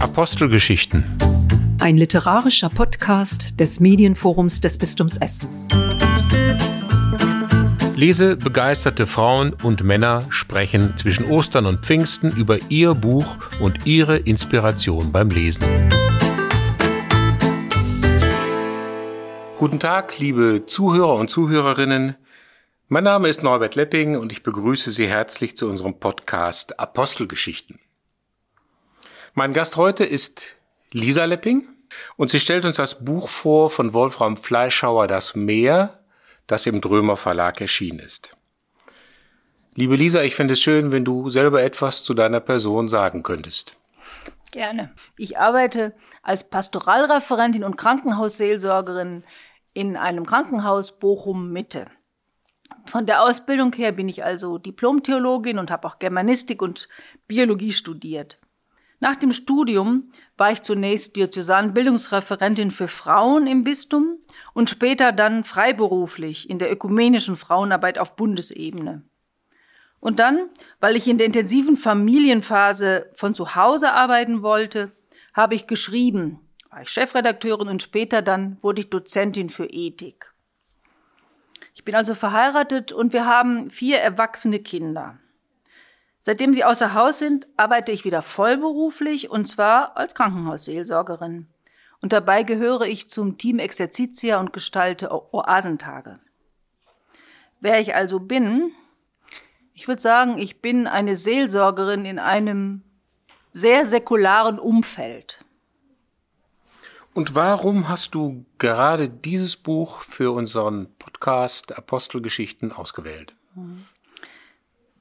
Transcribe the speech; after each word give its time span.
Apostelgeschichten. 0.00 1.04
Ein 1.80 1.96
literarischer 1.96 2.68
Podcast 2.68 3.58
des 3.58 3.80
Medienforums 3.80 4.60
des 4.60 4.78
Bistums 4.78 5.16
Essen. 5.16 5.48
Lese 7.96 8.36
begeisterte 8.36 9.08
Frauen 9.08 9.54
und 9.62 9.82
Männer 9.82 10.24
sprechen 10.28 10.96
zwischen 10.96 11.24
Ostern 11.24 11.66
und 11.66 11.84
Pfingsten 11.84 12.30
über 12.30 12.58
ihr 12.68 12.94
Buch 12.94 13.36
und 13.60 13.86
ihre 13.86 14.18
Inspiration 14.18 15.10
beim 15.10 15.30
Lesen. 15.30 15.64
Guten 19.56 19.80
Tag, 19.80 20.16
liebe 20.20 20.62
Zuhörer 20.64 21.16
und 21.16 21.28
Zuhörerinnen. 21.28 22.14
Mein 22.86 23.04
Name 23.04 23.28
ist 23.28 23.42
Norbert 23.42 23.74
Lepping 23.74 24.16
und 24.16 24.30
ich 24.30 24.44
begrüße 24.44 24.92
Sie 24.92 25.08
herzlich 25.08 25.56
zu 25.56 25.68
unserem 25.68 25.98
Podcast 25.98 26.78
Apostelgeschichten. 26.78 27.80
Mein 29.38 29.52
Gast 29.52 29.76
heute 29.76 30.04
ist 30.04 30.56
Lisa 30.90 31.24
Lepping 31.24 31.68
und 32.16 32.28
sie 32.28 32.40
stellt 32.40 32.64
uns 32.64 32.74
das 32.74 33.04
Buch 33.04 33.28
vor 33.28 33.70
von 33.70 33.92
Wolfram 33.92 34.36
Fleischhauer 34.36 35.06
Das 35.06 35.36
Meer, 35.36 36.00
das 36.48 36.66
im 36.66 36.80
Drömer 36.80 37.16
Verlag 37.16 37.60
erschienen 37.60 38.00
ist. 38.00 38.36
Liebe 39.76 39.94
Lisa, 39.94 40.22
ich 40.22 40.34
finde 40.34 40.54
es 40.54 40.60
schön, 40.60 40.90
wenn 40.90 41.04
du 41.04 41.30
selber 41.30 41.62
etwas 41.62 42.02
zu 42.02 42.14
deiner 42.14 42.40
Person 42.40 42.88
sagen 42.88 43.22
könntest. 43.22 43.76
Gerne. 44.50 44.92
Ich 45.16 45.38
arbeite 45.38 45.94
als 46.24 46.50
Pastoralreferentin 46.50 47.62
und 47.62 47.76
Krankenhausseelsorgerin 47.76 49.22
in 49.72 49.96
einem 49.96 50.26
Krankenhaus 50.26 50.98
Bochum 50.98 51.52
Mitte. 51.52 51.86
Von 52.86 53.06
der 53.06 53.22
Ausbildung 53.22 53.72
her 53.74 53.92
bin 53.92 54.08
ich 54.08 54.24
also 54.24 54.58
Diplomtheologin 54.58 55.60
und 55.60 55.70
habe 55.70 55.86
auch 55.86 56.00
Germanistik 56.00 56.60
und 56.60 56.88
Biologie 57.28 57.70
studiert. 57.70 58.40
Nach 59.00 59.14
dem 59.14 59.32
Studium 59.32 60.10
war 60.36 60.50
ich 60.50 60.62
zunächst 60.62 61.14
Diözesanbildungsreferentin 61.14 62.70
für 62.72 62.88
Frauen 62.88 63.46
im 63.46 63.62
Bistum 63.62 64.18
und 64.54 64.70
später 64.70 65.12
dann 65.12 65.44
freiberuflich 65.44 66.50
in 66.50 66.58
der 66.58 66.72
ökumenischen 66.72 67.36
Frauenarbeit 67.36 67.98
auf 67.98 68.16
Bundesebene. 68.16 69.02
Und 70.00 70.18
dann, 70.18 70.48
weil 70.80 70.96
ich 70.96 71.08
in 71.08 71.18
der 71.18 71.26
intensiven 71.26 71.76
Familienphase 71.76 73.10
von 73.14 73.34
zu 73.34 73.54
Hause 73.54 73.92
arbeiten 73.92 74.42
wollte, 74.42 74.92
habe 75.32 75.54
ich 75.54 75.66
geschrieben, 75.66 76.40
war 76.70 76.82
ich 76.82 76.90
Chefredakteurin 76.90 77.68
und 77.68 77.82
später 77.82 78.22
dann 78.22 78.60
wurde 78.62 78.80
ich 78.80 78.90
Dozentin 78.90 79.48
für 79.48 79.66
Ethik. 79.66 80.32
Ich 81.74 81.84
bin 81.84 81.94
also 81.94 82.14
verheiratet 82.14 82.92
und 82.92 83.12
wir 83.12 83.26
haben 83.26 83.70
vier 83.70 83.98
erwachsene 83.98 84.58
Kinder. 84.58 85.18
Seitdem 86.28 86.52
sie 86.52 86.62
außer 86.62 86.92
Haus 86.92 87.20
sind, 87.20 87.46
arbeite 87.56 87.90
ich 87.90 88.04
wieder 88.04 88.20
vollberuflich 88.20 89.30
und 89.30 89.46
zwar 89.46 89.96
als 89.96 90.14
Krankenhausseelsorgerin. 90.14 91.46
Und 92.02 92.12
dabei 92.12 92.42
gehöre 92.42 92.82
ich 92.82 93.08
zum 93.08 93.38
Team 93.38 93.58
Exercitia 93.58 94.38
und 94.38 94.52
gestalte 94.52 95.10
Oasentage. 95.10 96.18
Wer 97.60 97.80
ich 97.80 97.94
also 97.94 98.20
bin, 98.20 98.72
ich 99.72 99.88
würde 99.88 100.02
sagen, 100.02 100.36
ich 100.36 100.60
bin 100.60 100.86
eine 100.86 101.16
Seelsorgerin 101.16 102.04
in 102.04 102.18
einem 102.18 102.82
sehr 103.54 103.86
säkularen 103.86 104.58
Umfeld. 104.58 105.42
Und 107.14 107.36
warum 107.36 107.88
hast 107.88 108.14
du 108.14 108.44
gerade 108.58 109.08
dieses 109.08 109.56
Buch 109.56 110.02
für 110.02 110.32
unseren 110.32 110.94
Podcast 110.98 111.74
Apostelgeschichten 111.74 112.70
ausgewählt? 112.70 113.34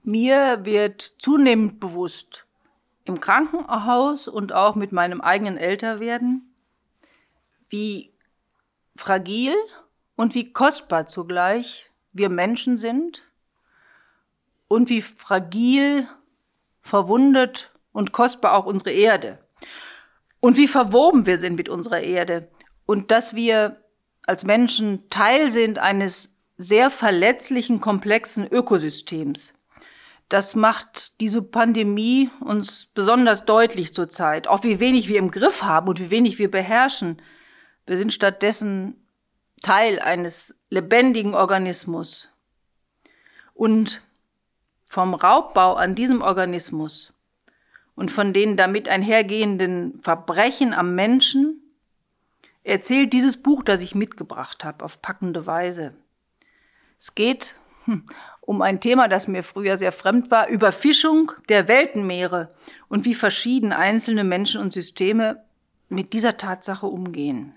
Mir 0.08 0.64
wird 0.64 1.02
zunehmend 1.02 1.82
bewusst, 1.82 2.46
im 3.04 3.20
Krankenhaus 3.20 4.30
und 4.30 4.54
auch 4.54 4.76
mit 4.76 4.94
meinem 4.94 5.20
eigenen 5.20 5.58
Älterwerden, 5.58 6.56
wie 7.68 8.14
fragil 8.96 9.54
und 10.16 10.34
wie 10.34 10.54
kostbar 10.54 11.08
zugleich 11.08 11.92
wir 12.14 12.30
Menschen 12.30 12.78
sind 12.78 13.22
und 14.70 14.88
wie 14.90 15.02
fragil, 15.02 16.08
verwundet 16.80 17.74
und 17.92 18.14
kostbar 18.14 18.54
auch 18.54 18.66
unsere 18.66 18.92
Erde 18.92 19.40
und 20.40 20.56
wie 20.56 20.70
verwoben 20.70 21.26
wir 21.26 21.38
sind 21.38 21.58
mit 21.58 21.68
unserer 21.68 22.00
Erde 22.00 22.48
und 22.86 23.12
dass 23.12 23.36
wir 23.36 23.84
als 24.26 24.46
Menschen 24.46 25.10
Teil 25.10 25.52
sind 25.52 25.80
eines 25.80 26.38
sehr 26.56 26.90
verletzlichen, 26.90 27.82
komplexen 27.82 28.48
Ökosystems. 28.48 29.54
Das 30.30 30.56
macht 30.56 31.22
diese 31.22 31.42
Pandemie 31.42 32.30
uns 32.42 32.86
besonders 32.86 33.46
deutlich 33.46 33.94
zurzeit. 33.94 34.48
Auch 34.48 34.64
wie 34.64 34.80
wenig 34.80 35.08
wir 35.08 35.20
im 35.20 35.32
Griff 35.32 35.64
haben 35.64 35.88
und 35.88 36.00
wie 36.00 36.12
wenig 36.12 36.38
wir 36.38 36.52
beherrschen. 36.52 37.22
Wir 37.86 37.98
sind 37.98 38.14
stattdessen 38.14 39.08
Teil 39.62 40.00
eines 40.00 40.56
lebendigen 40.70 41.34
Organismus. 41.34 42.30
Und 43.54 44.02
vom 44.86 45.14
Raubbau 45.14 45.76
an 45.76 45.96
diesem 45.96 46.22
Organismus 46.22 47.14
und 47.96 48.12
von 48.12 48.34
den 48.34 48.58
damit 48.58 48.88
einhergehenden 48.88 50.00
Verbrechen 50.02 50.74
am 50.74 50.94
Menschen 50.96 51.62
erzählt 52.64 53.14
dieses 53.14 53.42
Buch, 53.42 53.64
das 53.64 53.82
ich 53.82 53.96
mitgebracht 53.96 54.64
habe, 54.64 54.84
auf 54.84 55.02
packende 55.02 55.48
Weise. 55.48 55.94
Es 57.00 57.16
geht 57.16 57.56
hm, 57.86 58.06
um 58.48 58.62
ein 58.62 58.80
Thema, 58.80 59.10
das 59.10 59.28
mir 59.28 59.44
früher 59.44 59.76
sehr 59.76 59.92
fremd 59.92 60.32
war, 60.32 60.48
Überfischung 60.48 61.34
der 61.50 61.68
Weltenmeere 61.68 62.50
und 62.88 63.04
wie 63.04 63.14
verschieden 63.14 63.74
einzelne 63.74 64.24
Menschen 64.24 64.62
und 64.62 64.72
Systeme 64.72 65.44
mit 65.90 66.14
dieser 66.14 66.38
Tatsache 66.38 66.86
umgehen. 66.86 67.54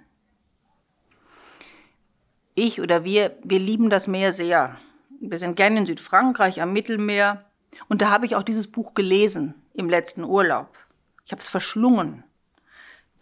Ich 2.57 2.81
oder 2.81 3.05
wir, 3.05 3.39
wir 3.45 3.61
lieben 3.61 3.89
das 3.89 4.09
Meer 4.09 4.33
sehr. 4.33 4.77
Wir 5.21 5.39
sind 5.39 5.55
gerne 5.55 5.79
in 5.79 5.87
Südfrankreich 5.87 6.61
am 6.61 6.73
Mittelmeer 6.73 7.45
und 7.89 8.03
da 8.03 8.11
habe 8.11 8.27
ich 8.27 8.35
auch 8.35 8.43
dieses 8.43 8.67
Buch 8.67 8.93
gelesen 8.95 9.55
im 9.75 9.89
letzten 9.89 10.25
Urlaub. 10.25 10.77
Ich 11.25 11.31
habe 11.31 11.41
es 11.41 11.49
verschlungen. 11.49 12.25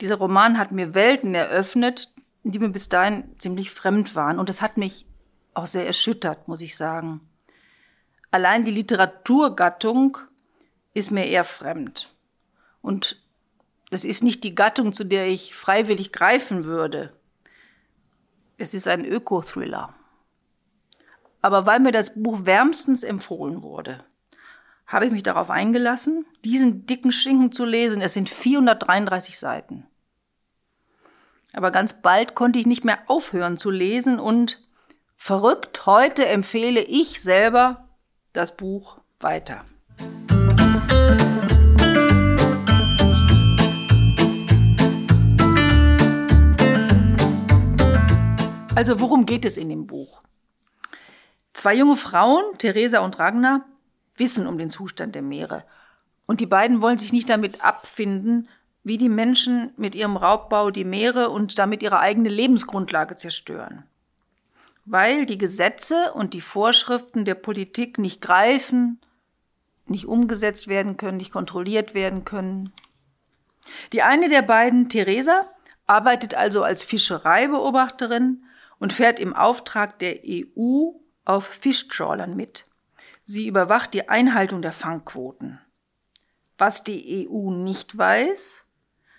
Dieser 0.01 0.17
Roman 0.17 0.57
hat 0.57 0.73
mir 0.73 0.95
Welten 0.95 1.35
eröffnet, 1.35 2.09
die 2.45 2.61
mir 2.61 2.71
bis 2.71 2.89
dahin 2.89 3.25
ziemlich 3.37 3.71
fremd 3.71 4.17
waren 4.17 4.39
und 4.39 4.49
das 4.49 4.63
hat 4.63 4.79
mich 4.79 5.05
auch 5.53 5.67
sehr 5.67 5.87
erschüttert, 5.87 6.49
muss 6.49 6.63
ich 6.63 6.75
sagen. 6.75 7.21
Allein 8.31 8.65
die 8.65 8.71
Literaturgattung 8.71 10.19
ist 10.95 11.11
mir 11.11 11.27
eher 11.27 11.45
fremd. 11.45 12.15
Und 12.83 13.23
das 13.91 14.05
ist 14.05 14.23
nicht 14.23 14.45
die 14.45 14.55
Gattung, 14.55 14.93
zu 14.93 15.05
der 15.05 15.29
ich 15.29 15.55
freiwillig 15.55 16.13
greifen 16.13 16.65
würde. 16.65 17.13
Es 18.59 18.75
ist 18.75 18.89
ein 18.89 19.05
Öko-Thriller. 19.05 19.95
Aber 21.41 21.67
weil 21.67 21.81
mir 21.81 21.93
das 21.93 22.21
Buch 22.21 22.45
wärmstens 22.45 23.03
empfohlen 23.03 23.63
wurde, 23.63 24.05
habe 24.87 25.07
ich 25.07 25.13
mich 25.13 25.23
darauf 25.23 25.51
eingelassen, 25.51 26.27
diesen 26.45 26.87
dicken 26.87 27.13
Schinken 27.13 27.53
zu 27.53 27.65
lesen. 27.65 28.03
Es 28.03 28.15
sind 28.15 28.29
433 28.29 29.39
Seiten. 29.39 29.87
Aber 31.53 31.71
ganz 31.71 31.95
bald 32.03 32.35
konnte 32.35 32.59
ich 32.59 32.67
nicht 32.67 32.85
mehr 32.85 32.99
aufhören 33.07 33.57
zu 33.57 33.71
lesen 33.71 34.19
und 34.19 34.61
verrückt, 35.17 35.87
heute 35.87 36.27
empfehle 36.27 36.83
ich 36.83 37.23
selber 37.23 37.88
das 38.39 38.57
Buch 38.57 38.99
weiter. 39.19 39.65
Also 48.77 49.01
worum 49.01 49.27
geht 49.27 49.45
es 49.45 49.57
in 49.57 49.69
dem 49.69 49.89
Buch? 49.89 50.23
Zwei 51.53 51.75
junge 51.75 51.97
Frauen, 51.97 52.45
Theresa 52.59 53.01
und 53.01 53.19
Ragnar, 53.19 53.65
wissen 54.15 54.47
um 54.47 54.57
den 54.57 54.71
Zustand 54.71 55.17
der 55.17 55.23
Meere. 55.23 55.65
Und 56.27 56.39
die 56.39 56.47
beiden 56.47 56.81
wollen 56.81 56.99
sich 56.99 57.13
nicht 57.13 57.29
damit 57.29 57.65
abfinden, 57.65 58.49
wie 58.85 58.99
die 58.99 59.09
Menschen 59.09 59.73
mit 59.77 59.97
ihrem 59.97 60.17
Raubbau 60.17 60.71
die 60.71 60.85
Meere 60.85 61.31
und 61.31 61.59
damit 61.59 61.83
ihre 61.83 61.99
eigene 61.99 62.29
Lebensgrundlage 62.29 63.17
zerstören 63.17 63.83
weil 64.91 65.27
die 65.27 65.37
Gesetze 65.37 66.13
und 66.15 66.33
die 66.33 66.41
Vorschriften 66.41 67.27
der 67.27 67.35
Politik 67.35 67.99
nicht 67.99 68.23
greifen, 68.23 69.01
nicht 69.87 70.07
umgesetzt 70.07 70.69
werden 70.69 70.97
können, 70.97 71.19
nicht 71.19 71.33
kontrolliert 71.33 71.95
werden 71.95 72.25
können. 72.25 72.73
Die 73.93 74.03
eine 74.03 74.31
der 74.31 74.43
beiden, 74.43 74.89
Theresa, 74.89 75.49
arbeitet 75.87 76.35
also 76.35 76.63
als 76.63 76.83
Fischereibeobachterin 76.83 78.45
und 78.79 78.93
fährt 78.95 79.21
im 79.21 79.35
Auftrag 79.35 79.99
der 79.99 80.21
EU 80.27 80.93
auf 81.27 81.47
Fischtrawlern 81.47 82.35
mit. 82.35 82.65
Sie 83.23 83.47
überwacht 83.47 83.93
die 83.93 84.09
Einhaltung 84.09 84.63
der 84.63 84.73
Fangquoten. 84.73 85.61
Was 86.57 86.83
die 86.83 87.29
EU 87.29 87.51
nicht 87.51 87.97
weiß, 87.97 88.65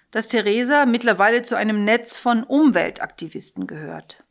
dass 0.09 0.29
Theresa 0.29 0.87
mittlerweile 0.87 1.43
zu 1.43 1.55
einem 1.55 1.85
Netz 1.85 2.17
von 2.17 2.43
Umweltaktivisten 2.43 3.67
gehört. 3.67 4.23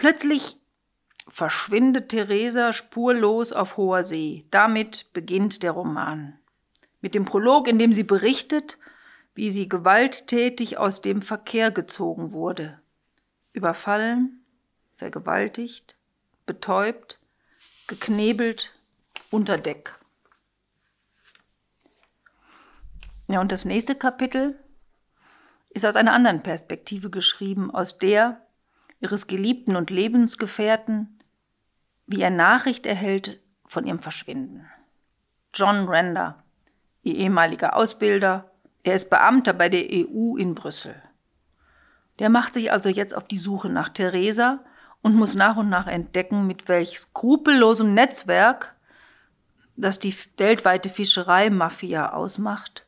Plötzlich 0.00 0.56
verschwindet 1.28 2.08
Theresa 2.08 2.72
spurlos 2.72 3.52
auf 3.52 3.76
hoher 3.76 4.02
See. 4.02 4.46
Damit 4.50 5.12
beginnt 5.12 5.62
der 5.62 5.72
Roman. 5.72 6.38
Mit 7.02 7.14
dem 7.14 7.26
Prolog, 7.26 7.68
in 7.68 7.78
dem 7.78 7.92
sie 7.92 8.04
berichtet, 8.04 8.78
wie 9.34 9.50
sie 9.50 9.68
gewalttätig 9.68 10.78
aus 10.78 11.02
dem 11.02 11.20
Verkehr 11.20 11.70
gezogen 11.70 12.32
wurde. 12.32 12.80
Überfallen, 13.52 14.42
vergewaltigt, 14.96 15.96
betäubt, 16.46 17.20
geknebelt, 17.86 18.72
unter 19.30 19.58
Deck. 19.58 19.98
Ja, 23.28 23.42
und 23.42 23.52
das 23.52 23.66
nächste 23.66 23.94
Kapitel 23.94 24.58
ist 25.68 25.84
aus 25.84 25.96
einer 25.96 26.14
anderen 26.14 26.42
Perspektive 26.42 27.10
geschrieben, 27.10 27.70
aus 27.70 27.98
der 27.98 28.40
ihres 29.00 29.26
Geliebten 29.26 29.76
und 29.76 29.90
Lebensgefährten, 29.90 31.18
wie 32.06 32.20
er 32.20 32.30
Nachricht 32.30 32.86
erhält 32.86 33.40
von 33.66 33.86
ihrem 33.86 34.00
Verschwinden. 34.00 34.66
John 35.54 35.88
Render, 35.88 36.42
ihr 37.02 37.16
ehemaliger 37.16 37.76
Ausbilder, 37.76 38.50
er 38.82 38.94
ist 38.94 39.10
Beamter 39.10 39.52
bei 39.52 39.68
der 39.68 39.84
EU 39.90 40.36
in 40.36 40.54
Brüssel. 40.54 40.94
Der 42.18 42.28
macht 42.28 42.54
sich 42.54 42.72
also 42.72 42.88
jetzt 42.88 43.14
auf 43.14 43.26
die 43.26 43.38
Suche 43.38 43.68
nach 43.68 43.88
Theresa 43.88 44.60
und 45.02 45.16
muss 45.16 45.34
nach 45.34 45.56
und 45.56 45.68
nach 45.68 45.86
entdecken, 45.86 46.46
mit 46.46 46.68
welch 46.68 46.98
skrupellosem 46.98 47.94
Netzwerk, 47.94 48.76
das 49.76 49.98
die 49.98 50.14
weltweite 50.36 50.88
Fischereimafia 50.88 52.12
ausmacht, 52.12 52.86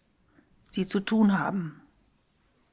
sie 0.70 0.86
zu 0.86 1.00
tun 1.00 1.38
haben. 1.38 1.81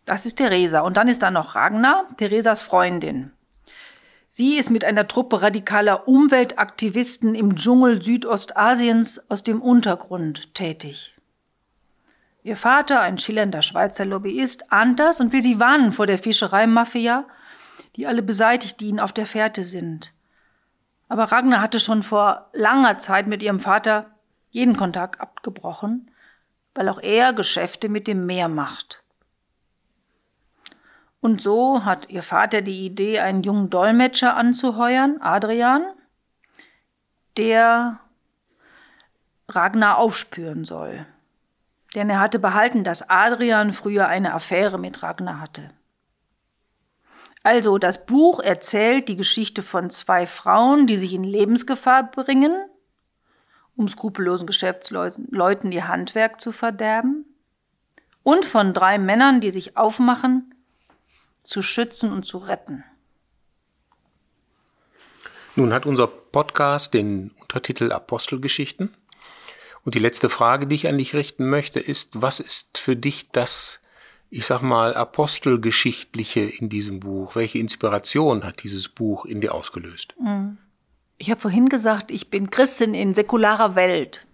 Das 0.10 0.26
ist 0.26 0.38
Theresa. 0.38 0.80
Und 0.82 0.98
dann 0.98 1.08
ist 1.08 1.22
da 1.22 1.30
noch 1.30 1.54
Ragnar, 1.54 2.08
Theresas 2.18 2.64
Freundin. 2.64 3.32
Sie 4.28 4.58
ist 4.58 4.72
mit 4.72 4.84
einer 4.84 5.08
Truppe 5.08 5.44
radikaler 5.44 6.08
Umweltaktivisten 6.08 7.36
im 7.36 7.56
Dschungel 7.56 8.02
Südostasiens 8.02 9.30
aus 9.30 9.44
dem 9.44 9.62
Untergrund 9.62 10.56
tätig. 10.56 11.16
Ihr 12.42 12.58
Vater, 12.58 13.02
ein 13.02 13.20
schillernder 13.20 13.62
Schweizer 13.62 14.04
Lobbyist, 14.06 14.72
ahnt 14.72 15.00
das 15.00 15.22
und 15.22 15.32
will 15.32 15.44
sie 15.44 15.60
warnen 15.60 15.94
vor 15.94 16.08
der 16.08 16.18
Fischereimafia, 16.18 17.26
die 17.96 18.08
alle 18.08 18.24
beseitigt, 18.24 18.80
die 18.80 18.88
ihnen 18.88 19.00
auf 19.00 19.14
der 19.14 19.28
Fährte 19.28 19.64
sind. 19.64 20.14
Aber 21.08 21.26
Ragnar 21.26 21.62
hatte 21.62 21.80
schon 21.80 22.02
vor 22.02 22.50
langer 22.54 22.98
Zeit 22.98 23.28
mit 23.28 23.44
ihrem 23.44 23.60
Vater 23.60 24.08
jeden 24.50 24.76
Kontakt 24.76 25.22
abgebrochen 25.22 26.10
weil 26.76 26.88
auch 26.88 27.02
er 27.02 27.34
Geschäfte 27.34 27.90
mit 27.90 28.08
dem 28.08 28.26
Meer 28.26 28.48
macht. 28.48 29.04
Und 31.22 31.42
so 31.42 31.84
hat 31.84 32.10
ihr 32.10 32.24
Vater 32.24 32.62
die 32.62 32.86
Idee, 32.86 33.20
einen 33.20 33.44
jungen 33.44 33.70
Dolmetscher 33.70 34.36
anzuheuern, 34.36 35.22
Adrian, 35.22 35.84
der 37.38 38.00
Ragnar 39.48 39.98
aufspüren 39.98 40.64
soll. 40.64 41.06
Denn 41.96 42.10
er 42.10 42.20
hatte 42.20 42.40
behalten, 42.40 42.84
dass 42.84 43.10
Adrian 43.10 43.74
früher 43.74 44.08
eine 44.08 44.34
Affäre 44.34 44.78
mit 44.78 45.02
Ragnar 45.04 45.42
hatte. 45.42 45.72
Also, 47.44 47.78
das 47.78 48.06
Buch 48.06 48.40
erzählt 48.40 49.08
die 49.08 49.16
Geschichte 49.16 49.62
von 49.62 49.90
zwei 49.90 50.26
Frauen, 50.26 50.88
die 50.88 50.98
sich 50.98 51.14
in 51.14 51.24
Lebensgefahr 51.24 52.04
bringen 52.04 52.54
um 53.80 53.88
skrupellosen 53.88 54.46
Geschäftsleuten 54.46 55.72
ihr 55.72 55.88
Handwerk 55.88 56.42
zu 56.42 56.52
verderben, 56.52 57.26
und 58.24 58.44
von 58.44 58.74
drei 58.74 59.00
Männern, 59.00 59.40
die 59.40 59.50
sich 59.50 59.78
aufmachen, 59.78 60.54
zu 61.44 61.62
schützen 61.62 62.12
und 62.12 62.26
zu 62.26 62.38
retten. 62.38 62.84
Nun 65.56 65.74
hat 65.74 65.86
unser 65.86 66.08
Podcast 66.08 66.94
den 66.94 67.32
Untertitel 67.42 67.92
Apostelgeschichten. 67.92 68.96
Und 69.84 69.96
die 69.96 70.00
letzte 70.00 70.30
Frage, 70.30 70.68
die 70.68 70.76
ich 70.76 70.88
an 70.88 70.98
dich 70.98 71.16
richten 71.16 71.50
möchte, 71.50 71.80
ist, 71.80 72.22
was 72.22 72.40
ist 72.40 72.78
für 72.78 72.96
dich 72.96 73.32
das, 73.32 73.80
ich 74.30 74.46
sag 74.46 74.62
mal, 74.62 74.94
Apostelgeschichtliche 74.94 76.42
in 76.42 76.70
diesem 76.70 77.00
Buch? 77.00 77.36
Welche 77.36 77.58
Inspiration 77.58 78.44
hat 78.44 78.64
dieses 78.64 78.90
Buch 78.90 79.26
in 79.26 79.42
dir 79.42 79.56
ausgelöst? 79.56 80.14
Mhm. 80.22 80.58
Ich 81.18 81.32
habe 81.32 81.42
vorhin 81.42 81.68
gesagt, 81.68 82.12
ich 82.12 82.30
bin 82.30 82.50
Christin 82.50 82.94
in 82.94 83.14
säkularer 83.14 83.76
Welt. 83.76 84.26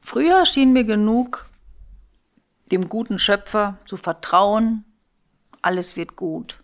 Früher 0.00 0.46
schien 0.46 0.72
mir 0.72 0.84
genug, 0.84 1.46
dem 2.72 2.88
guten 2.88 3.18
Schöpfer 3.18 3.78
zu 3.86 3.96
vertrauen, 3.96 4.85
alles 5.66 5.96
wird 5.96 6.16
gut. 6.16 6.62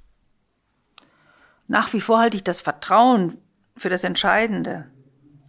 Nach 1.67 1.93
wie 1.93 2.01
vor 2.01 2.21
halte 2.21 2.37
ich 2.37 2.45
das 2.45 2.61
Vertrauen 2.61 3.39
für 3.77 3.89
das 3.89 4.05
Entscheidende. 4.05 4.89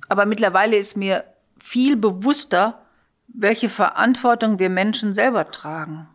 Aber 0.10 0.26
mittlerweile 0.26 0.76
ist 0.76 0.98
mir 0.98 1.24
viel 1.58 1.96
bewusster, 1.96 2.82
welche 3.28 3.70
Verantwortung 3.70 4.60
wir 4.60 4.70
Menschen 4.70 5.14
selber 5.14 5.52
tragen, 5.52 6.08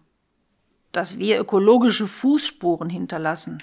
dass 0.93 1.19
wir 1.19 1.41
ökologische 1.41 2.07
Fußspuren 2.07 2.91
hinterlassen. 2.91 3.63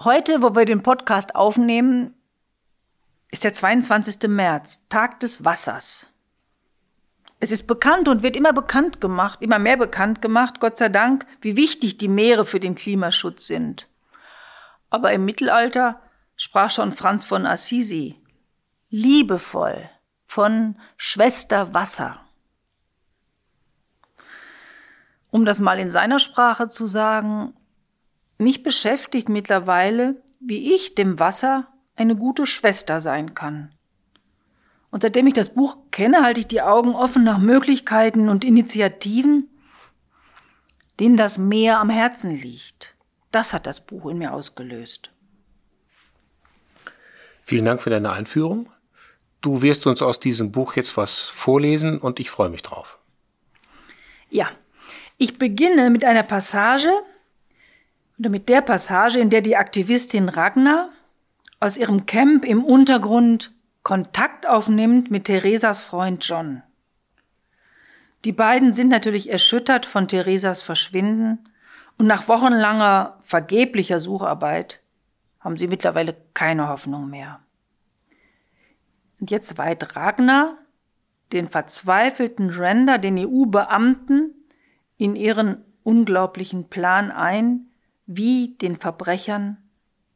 Heute, 0.00 0.42
wo 0.42 0.54
wir 0.54 0.64
den 0.64 0.82
Podcast 0.82 1.34
aufnehmen, 1.34 2.14
ist 3.30 3.44
der 3.44 3.52
22. 3.52 4.28
März, 4.28 4.86
Tag 4.88 5.20
des 5.20 5.44
Wassers. 5.44 6.09
Es 7.42 7.50
ist 7.52 7.66
bekannt 7.66 8.06
und 8.06 8.22
wird 8.22 8.36
immer 8.36 8.52
bekannt 8.52 9.00
gemacht, 9.00 9.40
immer 9.40 9.58
mehr 9.58 9.78
bekannt 9.78 10.20
gemacht, 10.20 10.60
Gott 10.60 10.76
sei 10.76 10.90
Dank, 10.90 11.26
wie 11.40 11.56
wichtig 11.56 11.96
die 11.96 12.08
Meere 12.08 12.44
für 12.44 12.60
den 12.60 12.74
Klimaschutz 12.74 13.46
sind. 13.46 13.88
Aber 14.90 15.12
im 15.12 15.24
Mittelalter 15.24 16.00
sprach 16.36 16.70
schon 16.70 16.92
Franz 16.92 17.24
von 17.24 17.46
Assisi 17.46 18.20
liebevoll 18.90 19.88
von 20.26 20.76
Schwester 20.96 21.72
Wasser. 21.74 22.20
Um 25.30 25.44
das 25.44 25.60
mal 25.60 25.78
in 25.78 25.90
seiner 25.90 26.18
Sprache 26.18 26.68
zu 26.68 26.86
sagen, 26.86 27.54
mich 28.36 28.62
beschäftigt 28.62 29.28
mittlerweile, 29.28 30.22
wie 30.40 30.74
ich 30.74 30.94
dem 30.94 31.18
Wasser 31.18 31.68
eine 31.94 32.16
gute 32.16 32.46
Schwester 32.46 33.00
sein 33.00 33.34
kann. 33.34 33.72
Und 34.90 35.02
seitdem 35.02 35.26
ich 35.26 35.34
das 35.34 35.50
Buch 35.50 35.76
kenne, 35.90 36.22
halte 36.22 36.40
ich 36.40 36.48
die 36.48 36.62
Augen 36.62 36.94
offen 36.94 37.22
nach 37.24 37.38
Möglichkeiten 37.38 38.28
und 38.28 38.44
Initiativen, 38.44 39.48
denen 40.98 41.16
das 41.16 41.38
Meer 41.38 41.78
am 41.80 41.90
Herzen 41.90 42.34
liegt. 42.34 42.94
Das 43.30 43.52
hat 43.52 43.66
das 43.66 43.80
Buch 43.80 44.10
in 44.10 44.18
mir 44.18 44.32
ausgelöst. 44.32 45.10
Vielen 47.42 47.64
Dank 47.64 47.82
für 47.82 47.90
deine 47.90 48.12
Einführung. 48.12 48.68
Du 49.40 49.62
wirst 49.62 49.86
uns 49.86 50.02
aus 50.02 50.20
diesem 50.20 50.52
Buch 50.52 50.74
jetzt 50.74 50.96
was 50.96 51.20
vorlesen 51.20 51.98
und 51.98 52.20
ich 52.20 52.30
freue 52.30 52.50
mich 52.50 52.62
drauf. 52.62 52.98
Ja, 54.28 54.50
ich 55.18 55.38
beginne 55.38 55.90
mit 55.90 56.04
einer 56.04 56.22
Passage, 56.22 56.90
oder 58.20 58.28
mit 58.28 58.50
der 58.50 58.60
Passage, 58.60 59.18
in 59.18 59.30
der 59.30 59.40
die 59.40 59.56
Aktivistin 59.56 60.28
Ragnar 60.28 60.90
aus 61.58 61.78
ihrem 61.78 62.04
Camp 62.04 62.44
im 62.44 62.62
Untergrund 62.62 63.50
Kontakt 63.82 64.46
aufnimmt 64.46 65.10
mit 65.10 65.24
Theresas 65.24 65.80
Freund 65.80 66.24
John. 66.26 66.62
Die 68.24 68.32
beiden 68.32 68.74
sind 68.74 68.88
natürlich 68.88 69.30
erschüttert 69.30 69.86
von 69.86 70.06
Theresas 70.06 70.60
Verschwinden 70.60 71.48
und 71.96 72.06
nach 72.06 72.28
wochenlanger 72.28 73.18
vergeblicher 73.20 73.98
Sucharbeit 73.98 74.82
haben 75.40 75.56
sie 75.56 75.68
mittlerweile 75.68 76.14
keine 76.34 76.68
Hoffnung 76.68 77.08
mehr. 77.08 77.40
Und 79.20 79.30
jetzt 79.30 79.56
weiht 79.58 79.96
Ragnar 79.96 80.58
den 81.32 81.48
verzweifelten 81.48 82.50
Render, 82.50 82.98
den 82.98 83.18
EU-Beamten, 83.18 84.34
in 84.96 85.16
ihren 85.16 85.64
unglaublichen 85.82 86.68
Plan 86.68 87.10
ein, 87.10 87.70
wie 88.06 88.56
den 88.60 88.76
Verbrechern 88.76 89.56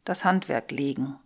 das 0.05 0.25
Handwerk 0.25 0.71
legen. 0.71 1.17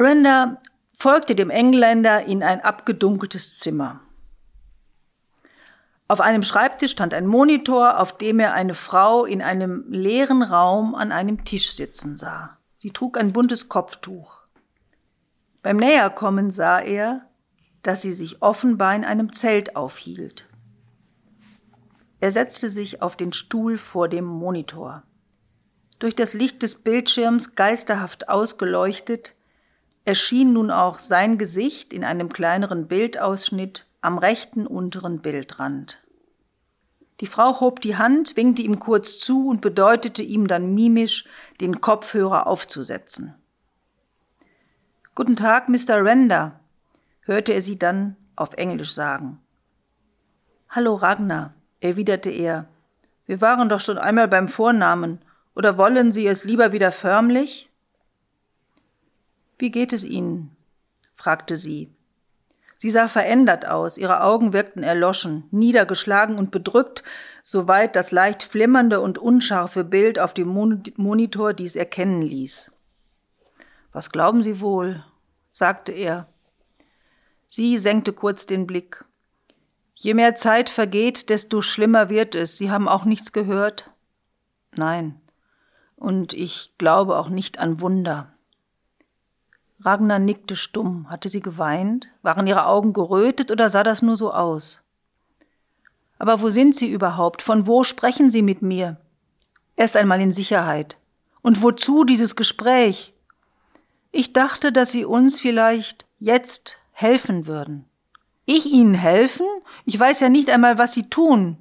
Renda 0.00 0.56
folgte 0.96 1.34
dem 1.34 1.50
Engländer 1.50 2.24
in 2.24 2.42
ein 2.42 2.62
abgedunkeltes 2.62 3.58
Zimmer. 3.58 4.00
Auf 6.08 6.22
einem 6.22 6.42
Schreibtisch 6.42 6.92
stand 6.92 7.12
ein 7.12 7.26
Monitor, 7.26 8.00
auf 8.00 8.16
dem 8.16 8.40
er 8.40 8.54
eine 8.54 8.72
Frau 8.72 9.26
in 9.26 9.42
einem 9.42 9.84
leeren 9.92 10.42
Raum 10.42 10.94
an 10.94 11.12
einem 11.12 11.44
Tisch 11.44 11.72
sitzen 11.72 12.16
sah. 12.16 12.58
Sie 12.78 12.90
trug 12.90 13.18
ein 13.18 13.34
buntes 13.34 13.68
Kopftuch. 13.68 14.44
Beim 15.62 15.76
Näherkommen 15.76 16.50
sah 16.50 16.80
er, 16.80 17.26
dass 17.82 18.00
sie 18.00 18.12
sich 18.12 18.40
offenbar 18.40 18.96
in 18.96 19.04
einem 19.04 19.32
Zelt 19.34 19.76
aufhielt. 19.76 20.46
Er 22.20 22.30
setzte 22.30 22.70
sich 22.70 23.02
auf 23.02 23.16
den 23.16 23.34
Stuhl 23.34 23.76
vor 23.76 24.08
dem 24.08 24.24
Monitor. 24.24 25.02
Durch 25.98 26.16
das 26.16 26.32
Licht 26.32 26.62
des 26.62 26.76
Bildschirms 26.76 27.54
geisterhaft 27.54 28.30
ausgeleuchtet, 28.30 29.34
erschien 30.04 30.52
nun 30.52 30.70
auch 30.70 30.98
sein 30.98 31.38
Gesicht 31.38 31.92
in 31.92 32.04
einem 32.04 32.30
kleineren 32.32 32.88
Bildausschnitt 32.88 33.86
am 34.00 34.18
rechten 34.18 34.66
unteren 34.66 35.20
Bildrand. 35.20 36.02
Die 37.20 37.26
Frau 37.26 37.60
hob 37.60 37.80
die 37.82 37.96
Hand, 37.96 38.36
winkte 38.36 38.62
ihm 38.62 38.78
kurz 38.78 39.18
zu 39.18 39.48
und 39.48 39.60
bedeutete 39.60 40.22
ihm 40.22 40.48
dann 40.48 40.74
mimisch, 40.74 41.26
den 41.60 41.82
Kopfhörer 41.82 42.46
aufzusetzen. 42.46 43.34
Guten 45.14 45.36
Tag, 45.36 45.68
Mr. 45.68 46.02
Render, 46.02 46.60
hörte 47.22 47.52
er 47.52 47.60
sie 47.60 47.78
dann 47.78 48.16
auf 48.36 48.54
Englisch 48.54 48.94
sagen. 48.94 49.38
Hallo, 50.70 50.94
Ragnar, 50.94 51.52
erwiderte 51.80 52.30
er. 52.30 52.68
Wir 53.26 53.40
waren 53.42 53.68
doch 53.68 53.80
schon 53.80 53.98
einmal 53.98 54.28
beim 54.28 54.48
Vornamen, 54.48 55.20
oder 55.54 55.76
wollen 55.76 56.10
Sie 56.12 56.26
es 56.26 56.44
lieber 56.44 56.72
wieder 56.72 56.90
förmlich? 56.90 57.69
Wie 59.60 59.70
geht 59.70 59.92
es 59.92 60.04
Ihnen? 60.04 60.56
fragte 61.12 61.54
sie. 61.54 61.94
Sie 62.78 62.88
sah 62.88 63.08
verändert 63.08 63.66
aus, 63.66 63.98
ihre 63.98 64.22
Augen 64.22 64.54
wirkten 64.54 64.82
erloschen, 64.82 65.44
niedergeschlagen 65.50 66.38
und 66.38 66.50
bedrückt, 66.50 67.02
soweit 67.42 67.94
das 67.94 68.10
leicht 68.10 68.42
flimmernde 68.42 69.02
und 69.02 69.18
unscharfe 69.18 69.84
Bild 69.84 70.18
auf 70.18 70.32
dem 70.32 70.48
Monitor 70.48 71.52
dies 71.52 71.76
erkennen 71.76 72.22
ließ. 72.22 72.72
Was 73.92 74.10
glauben 74.10 74.42
Sie 74.42 74.62
wohl? 74.62 75.04
sagte 75.50 75.92
er. 75.92 76.26
Sie 77.46 77.76
senkte 77.76 78.14
kurz 78.14 78.46
den 78.46 78.66
Blick. 78.66 79.04
Je 79.94 80.14
mehr 80.14 80.36
Zeit 80.36 80.70
vergeht, 80.70 81.28
desto 81.28 81.60
schlimmer 81.60 82.08
wird 82.08 82.34
es. 82.34 82.56
Sie 82.56 82.70
haben 82.70 82.88
auch 82.88 83.04
nichts 83.04 83.32
gehört? 83.32 83.90
Nein. 84.74 85.20
Und 85.96 86.32
ich 86.32 86.72
glaube 86.78 87.18
auch 87.18 87.28
nicht 87.28 87.58
an 87.58 87.82
Wunder. 87.82 88.32
Ragnar 89.82 90.18
nickte 90.18 90.56
stumm. 90.56 91.08
Hatte 91.08 91.28
sie 91.28 91.40
geweint? 91.40 92.08
Waren 92.22 92.46
ihre 92.46 92.66
Augen 92.66 92.92
gerötet 92.92 93.50
oder 93.50 93.70
sah 93.70 93.82
das 93.82 94.02
nur 94.02 94.16
so 94.16 94.32
aus? 94.32 94.82
Aber 96.18 96.42
wo 96.42 96.50
sind 96.50 96.76
Sie 96.76 96.90
überhaupt? 96.90 97.40
Von 97.40 97.66
wo 97.66 97.82
sprechen 97.82 98.30
Sie 98.30 98.42
mit 98.42 98.60
mir? 98.60 98.98
Erst 99.76 99.96
einmal 99.96 100.20
in 100.20 100.34
Sicherheit. 100.34 100.98
Und 101.40 101.62
wozu 101.62 102.04
dieses 102.04 102.36
Gespräch? 102.36 103.14
Ich 104.12 104.34
dachte, 104.34 104.70
dass 104.70 104.92
Sie 104.92 105.06
uns 105.06 105.40
vielleicht 105.40 106.06
jetzt 106.18 106.76
helfen 106.92 107.46
würden. 107.46 107.86
Ich 108.44 108.66
Ihnen 108.66 108.92
helfen? 108.92 109.46
Ich 109.86 109.98
weiß 109.98 110.20
ja 110.20 110.28
nicht 110.28 110.50
einmal, 110.50 110.76
was 110.76 110.92
Sie 110.92 111.08
tun. 111.08 111.56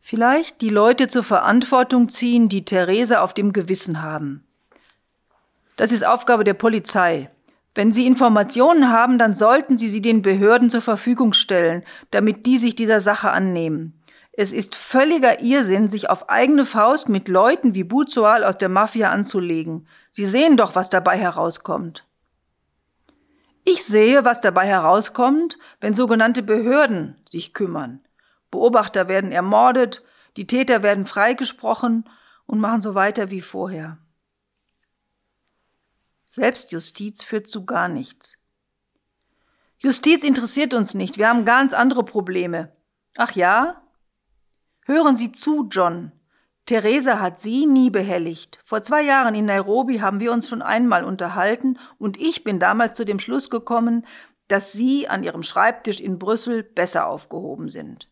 Vielleicht 0.00 0.62
die 0.62 0.70
Leute 0.70 1.08
zur 1.08 1.22
Verantwortung 1.22 2.08
ziehen, 2.08 2.48
die 2.48 2.64
Therese 2.64 3.20
auf 3.20 3.34
dem 3.34 3.52
Gewissen 3.52 4.00
haben. 4.00 4.47
Das 5.78 5.92
ist 5.92 6.04
Aufgabe 6.04 6.42
der 6.42 6.54
Polizei. 6.54 7.30
Wenn 7.72 7.92
Sie 7.92 8.08
Informationen 8.08 8.90
haben, 8.90 9.16
dann 9.16 9.34
sollten 9.34 9.78
Sie 9.78 9.88
sie 9.88 10.00
den 10.00 10.22
Behörden 10.22 10.70
zur 10.70 10.82
Verfügung 10.82 11.32
stellen, 11.32 11.84
damit 12.10 12.46
die 12.46 12.58
sich 12.58 12.74
dieser 12.74 12.98
Sache 12.98 13.30
annehmen. 13.30 14.02
Es 14.32 14.52
ist 14.52 14.74
völliger 14.74 15.40
Irrsinn, 15.40 15.86
sich 15.86 16.10
auf 16.10 16.30
eigene 16.30 16.66
Faust 16.66 17.08
mit 17.08 17.28
Leuten 17.28 17.76
wie 17.76 17.84
Buzual 17.84 18.42
aus 18.42 18.58
der 18.58 18.68
Mafia 18.68 19.12
anzulegen. 19.12 19.86
Sie 20.10 20.24
sehen 20.24 20.56
doch, 20.56 20.74
was 20.74 20.90
dabei 20.90 21.16
herauskommt. 21.16 22.04
Ich 23.62 23.84
sehe, 23.84 24.24
was 24.24 24.40
dabei 24.40 24.66
herauskommt, 24.66 25.58
wenn 25.80 25.94
sogenannte 25.94 26.42
Behörden 26.42 27.14
sich 27.30 27.54
kümmern. 27.54 28.02
Beobachter 28.50 29.06
werden 29.06 29.30
ermordet, 29.30 30.02
die 30.36 30.48
Täter 30.48 30.82
werden 30.82 31.04
freigesprochen 31.04 32.10
und 32.46 32.58
machen 32.58 32.82
so 32.82 32.96
weiter 32.96 33.30
wie 33.30 33.40
vorher. 33.40 33.98
Selbstjustiz 36.30 37.22
führt 37.22 37.48
zu 37.48 37.64
gar 37.64 37.88
nichts. 37.88 38.36
Justiz 39.78 40.22
interessiert 40.24 40.74
uns 40.74 40.92
nicht, 40.92 41.16
wir 41.16 41.26
haben 41.26 41.46
ganz 41.46 41.72
andere 41.72 42.04
Probleme. 42.04 42.70
Ach 43.16 43.32
ja? 43.32 43.80
Hören 44.84 45.16
Sie 45.16 45.32
zu, 45.32 45.68
John. 45.70 46.12
Theresa 46.66 47.18
hat 47.18 47.40
Sie 47.40 47.64
nie 47.64 47.88
behelligt. 47.88 48.60
Vor 48.66 48.82
zwei 48.82 49.02
Jahren 49.02 49.34
in 49.34 49.46
Nairobi 49.46 50.02
haben 50.02 50.20
wir 50.20 50.30
uns 50.30 50.50
schon 50.50 50.60
einmal 50.60 51.02
unterhalten 51.02 51.78
und 51.96 52.18
ich 52.18 52.44
bin 52.44 52.60
damals 52.60 52.94
zu 52.94 53.06
dem 53.06 53.20
Schluss 53.20 53.48
gekommen, 53.48 54.04
dass 54.48 54.72
Sie 54.72 55.08
an 55.08 55.22
Ihrem 55.22 55.42
Schreibtisch 55.42 55.98
in 55.98 56.18
Brüssel 56.18 56.62
besser 56.62 57.06
aufgehoben 57.06 57.70
sind. 57.70 58.10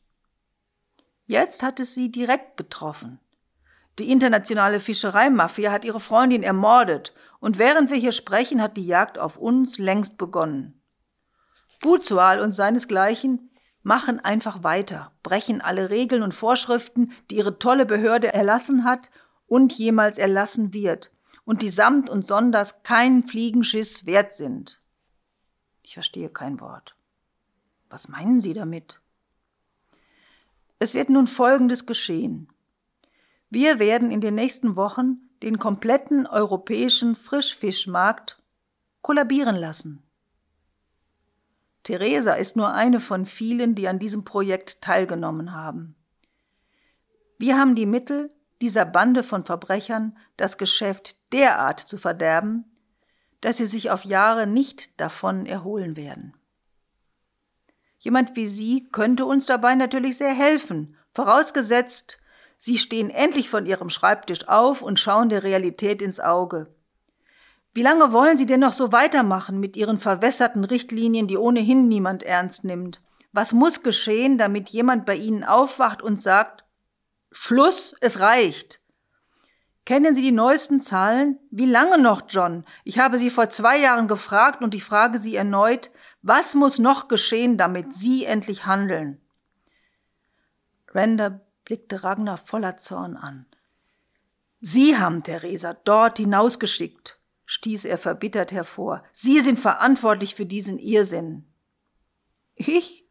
Jetzt 1.26 1.62
hat 1.62 1.80
es 1.80 1.94
Sie 1.94 2.10
direkt 2.10 2.56
getroffen. 2.56 3.20
Die 3.98 4.10
internationale 4.10 4.80
Fischereimafia 4.80 5.72
hat 5.72 5.84
ihre 5.84 6.00
Freundin 6.00 6.42
ermordet 6.42 7.14
und 7.40 7.58
während 7.58 7.90
wir 7.90 7.96
hier 7.96 8.12
sprechen, 8.12 8.60
hat 8.60 8.76
die 8.76 8.86
Jagd 8.86 9.18
auf 9.18 9.38
uns 9.38 9.78
längst 9.78 10.18
begonnen. 10.18 10.82
Buzual 11.80 12.40
und 12.40 12.52
seinesgleichen 12.52 13.50
machen 13.82 14.20
einfach 14.20 14.62
weiter, 14.64 15.12
brechen 15.22 15.60
alle 15.60 15.90
Regeln 15.90 16.22
und 16.22 16.34
Vorschriften, 16.34 17.12
die 17.30 17.36
ihre 17.36 17.58
tolle 17.58 17.86
Behörde 17.86 18.32
erlassen 18.32 18.84
hat 18.84 19.10
und 19.46 19.72
jemals 19.72 20.18
erlassen 20.18 20.74
wird, 20.74 21.12
und 21.44 21.62
die 21.62 21.70
samt 21.70 22.10
und 22.10 22.26
sonders 22.26 22.82
keinen 22.82 23.22
Fliegenschiss 23.22 24.04
wert 24.04 24.32
sind. 24.32 24.82
Ich 25.82 25.94
verstehe 25.94 26.28
kein 26.28 26.60
Wort. 26.60 26.96
Was 27.88 28.08
meinen 28.08 28.40
Sie 28.40 28.52
damit? 28.52 29.00
Es 30.80 30.94
wird 30.94 31.08
nun 31.08 31.28
Folgendes 31.28 31.86
geschehen. 31.86 32.48
Wir 33.50 33.78
werden 33.78 34.10
in 34.10 34.20
den 34.20 34.34
nächsten 34.34 34.76
Wochen 34.76 35.18
den 35.42 35.58
kompletten 35.58 36.26
europäischen 36.26 37.14
Frischfischmarkt 37.14 38.42
kollabieren 39.02 39.56
lassen. 39.56 40.02
Theresa 41.84 42.34
ist 42.34 42.56
nur 42.56 42.72
eine 42.72 42.98
von 42.98 43.26
vielen, 43.26 43.76
die 43.76 43.86
an 43.86 44.00
diesem 44.00 44.24
Projekt 44.24 44.82
teilgenommen 44.82 45.52
haben. 45.52 45.94
Wir 47.38 47.56
haben 47.56 47.76
die 47.76 47.86
Mittel, 47.86 48.32
dieser 48.60 48.84
Bande 48.84 49.22
von 49.22 49.44
Verbrechern 49.44 50.16
das 50.36 50.58
Geschäft 50.58 51.16
derart 51.32 51.78
zu 51.78 51.98
verderben, 51.98 52.64
dass 53.40 53.58
sie 53.58 53.66
sich 53.66 53.90
auf 53.90 54.04
Jahre 54.04 54.46
nicht 54.46 54.98
davon 55.00 55.46
erholen 55.46 55.96
werden. 55.96 56.34
Jemand 57.98 58.34
wie 58.36 58.46
Sie 58.46 58.88
könnte 58.90 59.26
uns 59.26 59.46
dabei 59.46 59.74
natürlich 59.74 60.16
sehr 60.16 60.34
helfen, 60.34 60.96
vorausgesetzt, 61.12 62.18
Sie 62.56 62.78
stehen 62.78 63.10
endlich 63.10 63.48
von 63.48 63.66
Ihrem 63.66 63.90
Schreibtisch 63.90 64.48
auf 64.48 64.82
und 64.82 64.98
schauen 64.98 65.28
der 65.28 65.42
Realität 65.42 66.00
ins 66.00 66.20
Auge. 66.20 66.74
Wie 67.72 67.82
lange 67.82 68.12
wollen 68.12 68.38
Sie 68.38 68.46
denn 68.46 68.60
noch 68.60 68.72
so 68.72 68.92
weitermachen 68.92 69.60
mit 69.60 69.76
Ihren 69.76 69.98
verwässerten 69.98 70.64
Richtlinien, 70.64 71.26
die 71.26 71.36
ohnehin 71.36 71.88
niemand 71.88 72.22
ernst 72.22 72.64
nimmt? 72.64 73.02
Was 73.32 73.52
muss 73.52 73.82
geschehen, 73.82 74.38
damit 74.38 74.70
jemand 74.70 75.04
bei 75.04 75.14
Ihnen 75.14 75.44
aufwacht 75.44 76.00
und 76.00 76.18
sagt, 76.18 76.64
Schluss, 77.30 77.94
es 78.00 78.20
reicht? 78.20 78.80
Kennen 79.84 80.14
Sie 80.14 80.22
die 80.22 80.32
neuesten 80.32 80.80
Zahlen? 80.80 81.38
Wie 81.50 81.66
lange 81.66 81.98
noch, 81.98 82.22
John? 82.28 82.64
Ich 82.82 82.98
habe 82.98 83.18
Sie 83.18 83.28
vor 83.28 83.50
zwei 83.50 83.78
Jahren 83.78 84.08
gefragt 84.08 84.62
und 84.62 84.74
ich 84.74 84.82
frage 84.82 85.18
Sie 85.18 85.36
erneut, 85.36 85.90
was 86.22 86.54
muss 86.54 86.78
noch 86.78 87.08
geschehen, 87.08 87.58
damit 87.58 87.92
Sie 87.92 88.24
endlich 88.24 88.64
handeln? 88.64 89.20
Randa 90.88 91.45
blickte 91.66 92.04
Ragnar 92.04 92.38
voller 92.38 92.78
Zorn 92.78 93.16
an. 93.16 93.44
Sie 94.60 94.96
haben 94.96 95.22
Theresa 95.22 95.74
dort 95.74 96.16
hinausgeschickt, 96.16 97.20
stieß 97.44 97.84
er 97.84 97.98
verbittert 97.98 98.52
hervor. 98.52 99.02
Sie 99.12 99.40
sind 99.40 99.60
verantwortlich 99.60 100.34
für 100.34 100.46
diesen 100.46 100.78
Irrsinn. 100.78 101.44
Ich? 102.54 103.04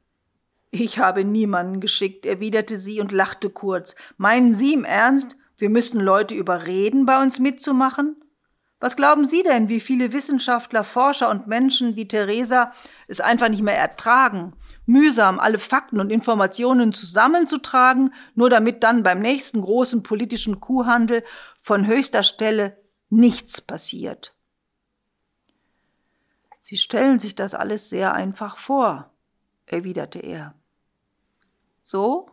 Ich 0.71 0.97
habe 0.97 1.24
niemanden 1.24 1.79
geschickt, 1.79 2.25
erwiderte 2.25 2.79
sie 2.79 3.00
und 3.00 3.12
lachte 3.12 3.50
kurz. 3.50 3.95
Meinen 4.17 4.53
Sie 4.53 4.74
im 4.74 4.83
Ernst, 4.83 5.38
wir 5.57 5.69
müssten 5.69 6.00
Leute 6.00 6.33
überreden, 6.33 7.05
bei 7.05 7.21
uns 7.21 7.39
mitzumachen? 7.39 8.15
Was 8.79 8.95
glauben 8.95 9.25
Sie 9.25 9.43
denn, 9.43 9.69
wie 9.69 9.79
viele 9.79 10.12
Wissenschaftler, 10.13 10.83
Forscher 10.83 11.29
und 11.29 11.47
Menschen 11.47 11.95
wie 11.95 12.07
Theresa 12.07 12.74
es 13.07 13.21
einfach 13.21 13.50
nicht 13.50 13.63
mehr 13.63 13.77
ertragen, 13.77 14.53
mühsam 14.86 15.39
alle 15.39 15.60
Fakten 15.60 16.00
und 16.00 16.12
Informationen 16.12 16.94
zusammenzutragen, 16.94 18.13
nur 18.34 18.50
damit 18.50 18.84
dann 18.84 19.04
beim 19.04 19.20
nächsten 19.20 19.62
großen 19.62 20.04
politischen 20.04 20.60
Kuhhandel 20.60 21.24
von 21.62 21.88
höchster 21.88 22.24
Stelle 22.24 22.77
nichts 23.10 23.62
passiert? 23.62 24.36
Sie 26.62 26.77
stellen 26.77 27.20
sich 27.20 27.36
das 27.36 27.54
alles 27.54 27.89
sehr 27.89 28.13
einfach 28.13 28.58
vor, 28.58 29.12
erwiderte 29.65 30.20
er. 30.20 30.56
So? 31.84 32.30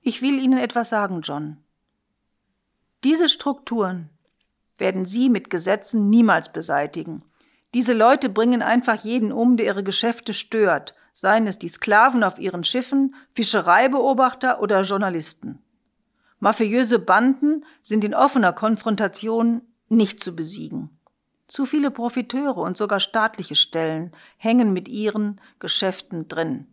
Ich 0.00 0.22
will 0.22 0.40
Ihnen 0.40 0.58
etwas 0.58 0.88
sagen, 0.88 1.20
John. 1.20 1.58
Diese 3.04 3.28
Strukturen, 3.28 4.10
werden 4.80 5.04
sie 5.04 5.28
mit 5.28 5.50
Gesetzen 5.50 6.08
niemals 6.08 6.52
beseitigen. 6.52 7.22
Diese 7.74 7.92
Leute 7.92 8.28
bringen 8.28 8.62
einfach 8.62 9.00
jeden 9.02 9.32
um, 9.32 9.56
der 9.56 9.66
ihre 9.66 9.84
Geschäfte 9.84 10.34
stört, 10.34 10.94
seien 11.12 11.46
es 11.46 11.58
die 11.58 11.68
Sklaven 11.68 12.24
auf 12.24 12.38
ihren 12.38 12.64
Schiffen, 12.64 13.14
Fischereibeobachter 13.34 14.60
oder 14.60 14.82
Journalisten. 14.82 15.60
Mafiöse 16.40 16.98
Banden 16.98 17.64
sind 17.82 18.02
in 18.02 18.14
offener 18.14 18.52
Konfrontation 18.52 19.62
nicht 19.88 20.22
zu 20.22 20.34
besiegen. 20.34 20.90
Zu 21.46 21.66
viele 21.66 21.90
Profiteure 21.90 22.58
und 22.58 22.76
sogar 22.76 23.00
staatliche 23.00 23.56
Stellen 23.56 24.12
hängen 24.36 24.72
mit 24.72 24.88
ihren 24.88 25.40
Geschäften 25.58 26.28
drin. 26.28 26.66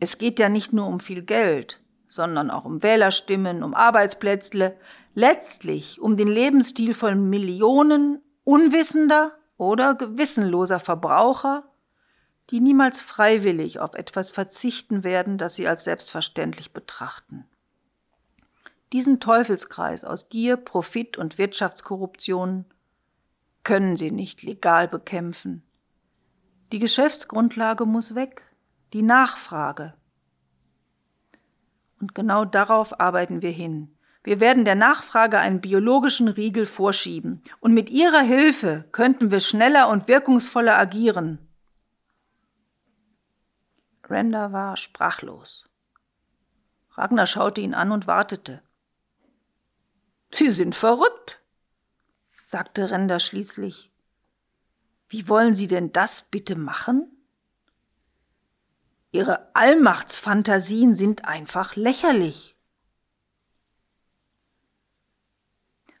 Es 0.00 0.18
geht 0.18 0.38
ja 0.38 0.48
nicht 0.48 0.72
nur 0.72 0.86
um 0.86 1.00
viel 1.00 1.22
Geld, 1.22 1.80
sondern 2.08 2.50
auch 2.50 2.64
um 2.64 2.82
Wählerstimmen, 2.82 3.62
um 3.62 3.74
Arbeitsplätze, 3.74 4.76
letztlich 5.14 6.00
um 6.00 6.16
den 6.16 6.28
Lebensstil 6.28 6.94
von 6.94 7.28
Millionen 7.30 8.20
unwissender 8.42 9.32
oder 9.56 9.94
gewissenloser 9.94 10.80
Verbraucher, 10.80 11.64
die 12.50 12.60
niemals 12.60 13.00
freiwillig 13.00 13.80
auf 13.80 13.94
etwas 13.94 14.30
verzichten 14.30 15.04
werden, 15.04 15.38
das 15.38 15.54
sie 15.54 15.66
als 15.66 15.84
selbstverständlich 15.84 16.72
betrachten. 16.72 17.46
Diesen 18.92 19.18
Teufelskreis 19.18 20.04
aus 20.04 20.28
Gier, 20.28 20.56
Profit 20.56 21.16
und 21.16 21.38
Wirtschaftskorruption 21.38 22.66
können 23.64 23.96
sie 23.96 24.10
nicht 24.10 24.42
legal 24.42 24.88
bekämpfen. 24.88 25.62
Die 26.70 26.78
Geschäftsgrundlage 26.78 27.86
muss 27.86 28.14
weg, 28.14 28.42
die 28.92 29.02
Nachfrage. 29.02 29.94
Und 32.00 32.14
genau 32.14 32.44
darauf 32.44 33.00
arbeiten 33.00 33.42
wir 33.42 33.50
hin. 33.50 33.93
Wir 34.24 34.40
werden 34.40 34.64
der 34.64 34.74
Nachfrage 34.74 35.38
einen 35.38 35.60
biologischen 35.60 36.28
Riegel 36.28 36.64
vorschieben, 36.64 37.42
und 37.60 37.74
mit 37.74 37.90
ihrer 37.90 38.22
Hilfe 38.22 38.88
könnten 38.90 39.30
wir 39.30 39.40
schneller 39.40 39.90
und 39.90 40.08
wirkungsvoller 40.08 40.76
agieren. 40.78 41.38
Randa 44.02 44.50
war 44.50 44.78
sprachlos. 44.78 45.68
Ragnar 46.92 47.26
schaute 47.26 47.60
ihn 47.60 47.74
an 47.74 47.92
und 47.92 48.06
wartete. 48.06 48.62
Sie 50.32 50.50
sind 50.50 50.74
verrückt, 50.74 51.42
sagte 52.42 52.90
Renda 52.90 53.20
schließlich. 53.20 53.92
Wie 55.08 55.28
wollen 55.28 55.54
Sie 55.54 55.66
denn 55.68 55.92
das 55.92 56.22
bitte 56.22 56.56
machen? 56.56 57.10
Ihre 59.12 59.54
Allmachtsfantasien 59.54 60.94
sind 60.94 61.26
einfach 61.26 61.76
lächerlich. 61.76 62.53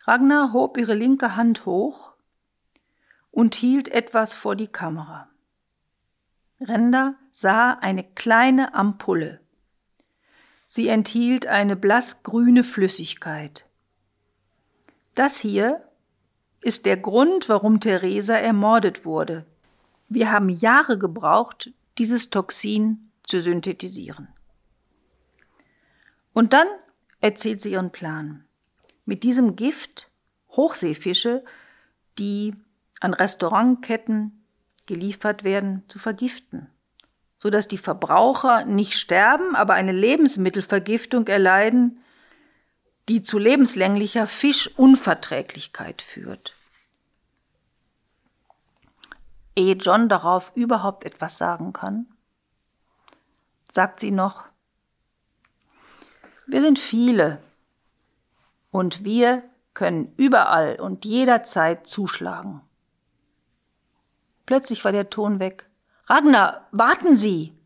Ragnar 0.06 0.52
hob 0.52 0.76
ihre 0.76 0.92
linke 0.92 1.34
Hand 1.34 1.64
hoch 1.64 2.12
und 3.30 3.54
hielt 3.54 3.88
etwas 3.88 4.34
vor 4.34 4.54
die 4.54 4.68
Kamera. 4.68 5.30
Renda 6.60 7.14
sah 7.32 7.72
eine 7.72 8.04
kleine 8.04 8.74
Ampulle. 8.74 9.40
Sie 10.66 10.88
enthielt 10.88 11.46
eine 11.46 11.74
blassgrüne 11.74 12.64
Flüssigkeit. 12.64 13.66
Das 15.14 15.38
hier 15.38 15.88
ist 16.60 16.84
der 16.84 16.98
Grund, 16.98 17.48
warum 17.48 17.80
Theresa 17.80 18.34
ermordet 18.34 19.06
wurde. 19.06 19.46
Wir 20.08 20.30
haben 20.30 20.50
Jahre 20.50 20.98
gebraucht, 20.98 21.72
dieses 21.96 22.28
Toxin 22.28 23.10
zu 23.22 23.40
synthetisieren. 23.40 24.28
Und 26.34 26.52
dann 26.52 26.66
erzählt 27.20 27.60
sie 27.60 27.72
ihren 27.72 27.90
Plan 27.90 28.44
mit 29.04 29.22
diesem 29.22 29.56
Gift 29.56 30.10
Hochseefische, 30.50 31.44
die 32.18 32.54
an 33.00 33.14
Restaurantketten 33.14 34.44
geliefert 34.86 35.44
werden, 35.44 35.82
zu 35.88 35.98
vergiften, 35.98 36.70
sodass 37.38 37.68
die 37.68 37.78
Verbraucher 37.78 38.64
nicht 38.64 38.94
sterben, 38.94 39.56
aber 39.56 39.74
eine 39.74 39.92
Lebensmittelvergiftung 39.92 41.26
erleiden, 41.26 42.00
die 43.08 43.20
zu 43.20 43.38
lebenslänglicher 43.38 44.26
Fischunverträglichkeit 44.26 46.00
führt. 46.00 46.54
Ehe 49.56 49.74
John 49.74 50.08
darauf 50.08 50.52
überhaupt 50.56 51.04
etwas 51.04 51.38
sagen 51.38 51.72
kann, 51.72 52.06
sagt 53.70 54.00
sie 54.00 54.10
noch, 54.10 54.44
wir 56.46 56.60
sind 56.60 56.78
viele, 56.78 57.42
und 58.74 59.04
wir 59.04 59.44
können 59.72 60.12
überall 60.16 60.80
und 60.80 61.04
jederzeit 61.04 61.86
zuschlagen. 61.86 62.60
Plötzlich 64.46 64.84
war 64.84 64.90
der 64.90 65.10
Ton 65.10 65.38
weg. 65.38 65.70
Ragnar, 66.06 66.66
warten 66.72 67.14
Sie! 67.14 67.56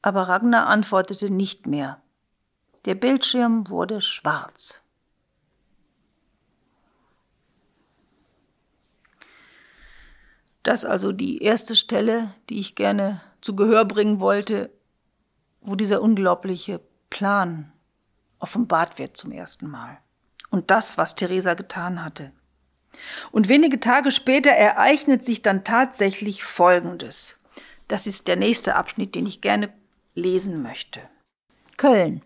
Aber 0.00 0.22
Ragnar 0.30 0.68
antwortete 0.68 1.28
nicht 1.28 1.66
mehr. 1.66 2.00
Der 2.86 2.94
Bildschirm 2.94 3.68
wurde 3.68 4.00
schwarz. 4.00 4.80
Das 10.62 10.86
also 10.86 11.12
die 11.12 11.42
erste 11.42 11.76
Stelle, 11.76 12.32
die 12.48 12.58
ich 12.58 12.74
gerne 12.74 13.20
zu 13.42 13.54
Gehör 13.54 13.84
bringen 13.84 14.18
wollte, 14.18 14.72
wo 15.60 15.74
dieser 15.74 16.00
unglaubliche 16.00 16.80
Plan 17.10 17.70
offenbart 18.38 18.98
wird 18.98 19.18
zum 19.18 19.30
ersten 19.30 19.68
Mal 19.68 19.98
und 20.52 20.70
das, 20.70 20.96
was 20.98 21.16
Theresa 21.16 21.54
getan 21.54 22.04
hatte. 22.04 22.30
Und 23.32 23.48
wenige 23.48 23.80
Tage 23.80 24.12
später 24.12 24.50
ereignet 24.50 25.24
sich 25.24 25.42
dann 25.42 25.64
tatsächlich 25.64 26.44
Folgendes. 26.44 27.38
Das 27.88 28.06
ist 28.06 28.28
der 28.28 28.36
nächste 28.36 28.76
Abschnitt, 28.76 29.14
den 29.14 29.26
ich 29.26 29.40
gerne 29.40 29.72
lesen 30.14 30.62
möchte. 30.62 31.00
Köln. 31.78 32.22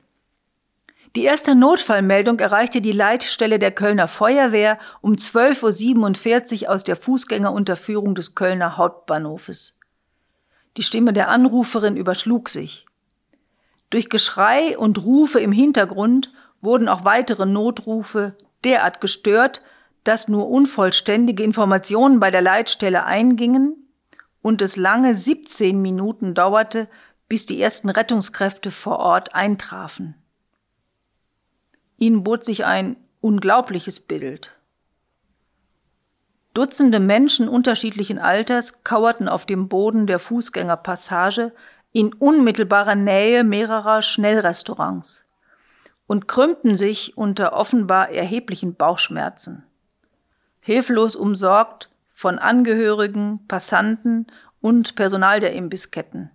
Die 1.15 1.23
erste 1.23 1.55
Notfallmeldung 1.55 2.41
erreichte 2.41 2.83
die 2.83 2.93
Leitstelle 2.93 3.59
der 3.59 3.71
Kölner 3.71 4.07
Feuerwehr 4.07 4.79
um 5.01 5.15
12.47 5.15 6.65
Uhr 6.65 6.71
aus 6.71 6.85
der 6.85 6.97
Fußgängerunterführung 6.97 8.15
des 8.15 8.35
Kölner 8.35 8.77
Hauptbahnhofes. 8.77 9.79
Die 10.77 10.83
Stimme 10.83 11.15
der 11.15 11.29
Anruferin 11.29 11.97
überschlug 11.97 12.51
sich. 12.51 12.85
Durch 13.89 14.11
Geschrei 14.11 14.77
und 14.77 15.03
Rufe 15.05 15.41
im 15.41 15.53
Hintergrund 15.53 16.33
wurden 16.61 16.89
auch 16.89 17.05
weitere 17.05 17.47
Notrufe 17.47 18.37
derart 18.65 19.01
gestört, 19.01 19.63
dass 20.05 20.29
nur 20.29 20.49
unvollständige 20.49 21.43
Informationen 21.43 22.21
bei 22.21 22.31
der 22.31 22.43
Leitstelle 22.43 23.05
eingingen 23.05 23.89
und 24.41 24.63
es 24.63 24.77
lange 24.77 25.15
17 25.15 25.83
Minuten 25.83 26.35
dauerte, 26.35 26.89
bis 27.29 27.47
die 27.47 27.61
ersten 27.61 27.91
Rettungskräfte 27.91 28.71
vor 28.71 28.99
Ort 28.99 29.35
eintrafen. 29.35 30.15
Ihnen 31.99 32.23
bot 32.23 32.45
sich 32.45 32.65
ein 32.65 32.97
unglaubliches 33.21 34.01
Bild. 34.01 34.57
Dutzende 36.55 37.01
Menschen 37.01 37.49
unterschiedlichen 37.49 38.19
Alters 38.19 38.85
kauerten 38.85 39.29
auf 39.29 39.45
dem 39.45 39.69
Boden 39.69 40.07
der 40.07 40.19
Fußgängerpassage 40.19 41.53
in 41.93 42.15
unmittelbarer 42.15 42.95
Nähe 42.95 43.45
mehrerer 43.45 44.03
Schnellrestaurants 44.03 45.26
und 46.07 46.29
krümmten 46.29 46.75
sich 46.75 47.17
unter 47.17 47.53
offenbar 47.53 48.11
erheblichen 48.11 48.75
Bauchschmerzen. 48.75 49.65
Hilflos 50.61 51.17
umsorgt 51.17 51.91
von 52.15 52.39
Angehörigen, 52.39 53.47
Passanten 53.47 54.27
und 54.61 54.97
Personal 54.97 55.41
der 55.41 55.53
Imbissketten. 55.53 56.31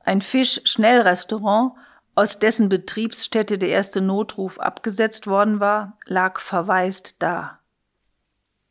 Ein 0.00 0.20
Fisch-Schnellrestaurant, 0.20 1.72
aus 2.14 2.38
dessen 2.38 2.68
Betriebsstätte 2.68 3.58
der 3.58 3.68
erste 3.68 4.00
Notruf 4.00 4.58
abgesetzt 4.58 5.26
worden 5.26 5.60
war, 5.60 5.96
lag 6.06 6.40
verwaist 6.40 7.22
da. 7.22 7.60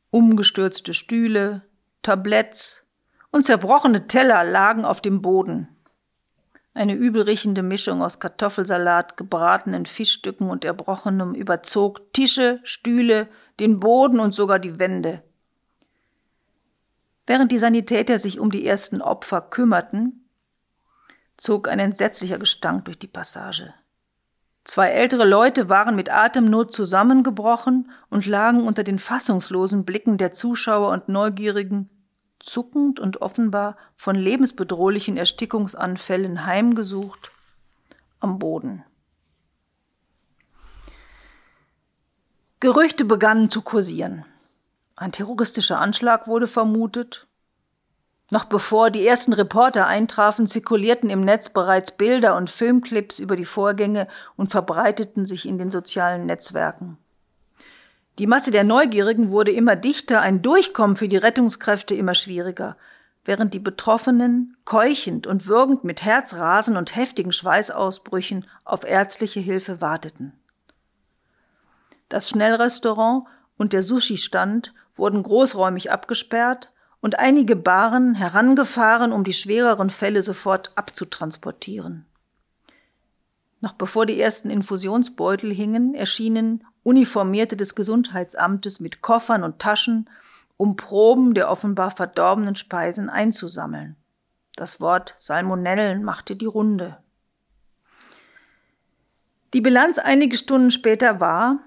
Umgestürzte 0.09 0.93
Stühle, 0.93 1.61
Tabletts 2.01 2.83
und 3.31 3.43
zerbrochene 3.43 4.07
Teller 4.07 4.43
lagen 4.43 4.83
auf 4.83 5.01
dem 5.01 5.21
Boden. 5.21 5.69
Eine 6.77 6.93
übelriechende 6.93 7.63
Mischung 7.63 8.03
aus 8.03 8.19
Kartoffelsalat, 8.19 9.17
gebratenen 9.17 9.87
Fischstücken 9.87 10.51
und 10.51 10.63
Erbrochenem 10.63 11.33
überzog 11.33 12.13
Tische, 12.13 12.59
Stühle, 12.61 13.29
den 13.59 13.79
Boden 13.79 14.19
und 14.19 14.31
sogar 14.31 14.59
die 14.59 14.77
Wände. 14.77 15.23
Während 17.25 17.51
die 17.51 17.57
Sanitäter 17.57 18.19
sich 18.19 18.39
um 18.39 18.51
die 18.51 18.63
ersten 18.63 19.01
Opfer 19.01 19.41
kümmerten, 19.41 20.29
zog 21.35 21.67
ein 21.67 21.79
entsetzlicher 21.79 22.37
Gestank 22.37 22.85
durch 22.85 22.99
die 22.99 23.07
Passage. 23.07 23.73
Zwei 24.63 24.89
ältere 24.89 25.27
Leute 25.27 25.71
waren 25.71 25.95
mit 25.95 26.11
Atemnot 26.11 26.75
zusammengebrochen 26.75 27.89
und 28.11 28.27
lagen 28.27 28.61
unter 28.61 28.83
den 28.83 28.99
fassungslosen 28.99 29.83
Blicken 29.83 30.19
der 30.19 30.31
Zuschauer 30.31 30.91
und 30.91 31.09
Neugierigen 31.09 31.89
zuckend 32.39 32.99
und 32.99 33.21
offenbar 33.21 33.77
von 33.95 34.15
lebensbedrohlichen 34.15 35.17
Erstickungsanfällen 35.17 36.45
heimgesucht, 36.45 37.31
am 38.19 38.39
Boden. 38.39 38.83
Gerüchte 42.59 43.05
begannen 43.05 43.49
zu 43.49 43.61
kursieren. 43.61 44.25
Ein 44.95 45.11
terroristischer 45.11 45.79
Anschlag 45.79 46.27
wurde 46.27 46.47
vermutet. 46.47 47.27
Noch 48.31 48.45
bevor 48.45 48.89
die 48.89 49.05
ersten 49.05 49.31
Reporter 49.31 49.85
eintrafen, 49.85 50.47
zirkulierten 50.47 51.09
im 51.09 51.21
Netz 51.21 51.49
bereits 51.49 51.91
Bilder 51.91 52.35
und 52.35 52.49
Filmclips 52.49 53.19
über 53.19 53.35
die 53.35 53.45
Vorgänge 53.45 54.07
und 54.35 54.51
verbreiteten 54.51 55.25
sich 55.25 55.47
in 55.47 55.57
den 55.57 55.71
sozialen 55.71 56.25
Netzwerken. 56.25 56.97
Die 58.19 58.27
Masse 58.27 58.49
der 58.49 58.63
Neugierigen 58.63 59.29
wurde 59.29 59.51
immer 59.51 59.75
dichter, 59.75 60.21
ein 60.21 60.41
Durchkommen 60.41 60.95
für 60.95 61.07
die 61.07 61.17
Rettungskräfte 61.17 61.93
immer 61.95 62.15
schwieriger. 62.15 62.75
während 63.27 63.53
die 63.53 63.59
Betroffenen 63.59 64.55
keuchend 64.63 65.27
und 65.27 65.47
würgend 65.47 65.83
mit 65.83 66.03
Herzrasen 66.03 66.77
und 66.77 66.95
heftigen 66.95 67.33
Schweißausbrüchen 67.33 68.45
auf 68.63 68.85
ärztliche 68.85 69.41
Hilfe 69.41 69.81
warteten. 69.81 70.31
Das 72.09 72.29
Schnellrestaurant 72.29 73.25
und 73.57 73.73
der 73.73 73.81
Sushi-Stand 73.81 74.73
wurden 74.95 75.23
großräumig 75.23 75.91
abgesperrt 75.91 76.71
und 77.01 77.19
einige 77.19 77.57
Baren 77.57 78.15
herangefahren, 78.15 79.11
um 79.11 79.25
die 79.25 79.33
schwereren 79.33 79.89
Fälle 79.89 80.21
sofort 80.21 80.71
abzutransportieren. 80.75 82.06
Noch 83.67 83.73
bevor 83.73 84.05
die 84.05 84.17
ersten 84.17 84.49
Infusionsbeutel 84.49 85.53
hingen, 85.53 85.93
erschienen 85.93 86.63
Uniformierte 86.83 87.57
des 87.57 87.75
Gesundheitsamtes 87.75 88.79
mit 88.79 89.01
Koffern 89.01 89.43
und 89.43 89.59
Taschen, 89.59 90.09
um 90.55 90.77
Proben 90.77 91.33
der 91.33 91.51
offenbar 91.51 91.91
verdorbenen 91.91 92.55
Speisen 92.55 93.09
einzusammeln. 93.09 93.97
Das 94.55 94.79
Wort 94.79 95.15
Salmonellen 95.19 96.01
machte 96.05 96.37
die 96.37 96.45
Runde. 96.45 96.99
Die 99.53 99.59
Bilanz 99.59 99.97
einige 99.97 100.37
Stunden 100.37 100.71
später 100.71 101.19
war, 101.19 101.59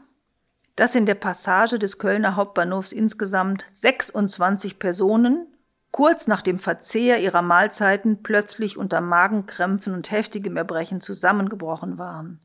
dass 0.76 0.94
in 0.94 1.04
der 1.04 1.16
Passage 1.16 1.78
des 1.78 1.98
Kölner 1.98 2.34
Hauptbahnhofs 2.34 2.92
insgesamt 2.92 3.66
26 3.68 4.78
Personen 4.78 5.48
kurz 5.90 6.26
nach 6.26 6.42
dem 6.42 6.58
Verzehr 6.58 7.20
ihrer 7.20 7.42
Mahlzeiten 7.42 8.22
plötzlich 8.22 8.76
unter 8.76 9.00
Magenkrämpfen 9.00 9.94
und 9.94 10.10
heftigem 10.10 10.56
Erbrechen 10.56 11.00
zusammengebrochen 11.00 11.98
waren. 11.98 12.40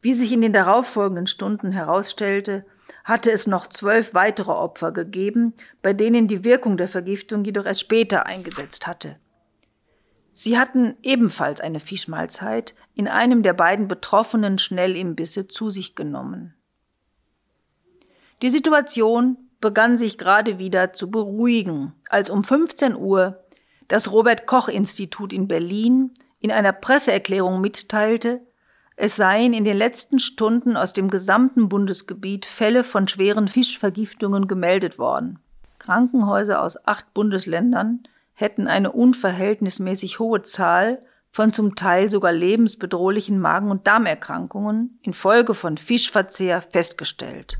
Wie 0.00 0.12
sich 0.12 0.32
in 0.32 0.40
den 0.40 0.52
darauffolgenden 0.52 1.26
Stunden 1.26 1.72
herausstellte, 1.72 2.64
hatte 3.04 3.30
es 3.30 3.46
noch 3.46 3.66
zwölf 3.66 4.14
weitere 4.14 4.52
Opfer 4.52 4.92
gegeben, 4.92 5.54
bei 5.80 5.92
denen 5.92 6.28
die 6.28 6.44
Wirkung 6.44 6.76
der 6.76 6.88
Vergiftung 6.88 7.44
jedoch 7.44 7.64
erst 7.64 7.80
später 7.80 8.26
eingesetzt 8.26 8.86
hatte. 8.86 9.16
Sie 10.32 10.58
hatten 10.58 10.96
ebenfalls 11.02 11.60
eine 11.60 11.78
Fischmahlzeit 11.80 12.74
in 12.94 13.06
einem 13.06 13.42
der 13.42 13.52
beiden 13.52 13.86
betroffenen 13.86 14.58
Schnellimbisse 14.58 15.46
zu 15.46 15.70
sich 15.70 15.94
genommen. 15.94 16.54
Die 18.40 18.50
Situation 18.50 19.36
begann 19.62 19.96
sich 19.96 20.18
gerade 20.18 20.58
wieder 20.58 20.92
zu 20.92 21.10
beruhigen, 21.10 21.94
als 22.10 22.28
um 22.28 22.44
15 22.44 22.94
Uhr 22.94 23.42
das 23.88 24.12
Robert 24.12 24.46
Koch 24.46 24.68
Institut 24.68 25.32
in 25.32 25.48
Berlin 25.48 26.10
in 26.40 26.50
einer 26.50 26.72
Presseerklärung 26.72 27.62
mitteilte, 27.62 28.42
es 28.96 29.16
seien 29.16 29.54
in 29.54 29.64
den 29.64 29.76
letzten 29.78 30.18
Stunden 30.18 30.76
aus 30.76 30.92
dem 30.92 31.08
gesamten 31.08 31.68
Bundesgebiet 31.70 32.44
Fälle 32.44 32.84
von 32.84 33.08
schweren 33.08 33.48
Fischvergiftungen 33.48 34.48
gemeldet 34.48 34.98
worden. 34.98 35.38
Krankenhäuser 35.78 36.60
aus 36.60 36.86
acht 36.86 37.14
Bundesländern 37.14 38.02
hätten 38.34 38.66
eine 38.66 38.92
unverhältnismäßig 38.92 40.18
hohe 40.18 40.42
Zahl 40.42 41.02
von 41.30 41.52
zum 41.52 41.76
Teil 41.76 42.10
sogar 42.10 42.32
lebensbedrohlichen 42.32 43.38
Magen- 43.38 43.70
und 43.70 43.86
Darmerkrankungen 43.86 44.98
infolge 45.02 45.54
von 45.54 45.78
Fischverzehr 45.78 46.60
festgestellt. 46.62 47.58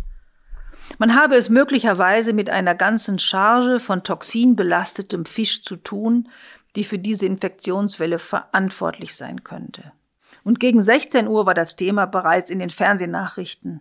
Man 0.98 1.16
habe 1.16 1.36
es 1.36 1.48
möglicherweise 1.48 2.32
mit 2.32 2.50
einer 2.50 2.74
ganzen 2.74 3.18
Charge 3.18 3.80
von 3.80 4.02
toxinbelastetem 4.02 5.24
Fisch 5.24 5.62
zu 5.62 5.76
tun, 5.76 6.28
die 6.76 6.84
für 6.84 6.98
diese 6.98 7.26
Infektionswelle 7.26 8.18
verantwortlich 8.18 9.16
sein 9.16 9.44
könnte. 9.44 9.92
Und 10.44 10.60
gegen 10.60 10.82
16 10.82 11.28
Uhr 11.28 11.46
war 11.46 11.54
das 11.54 11.76
Thema 11.76 12.06
bereits 12.06 12.50
in 12.50 12.58
den 12.58 12.70
Fernsehnachrichten. 12.70 13.80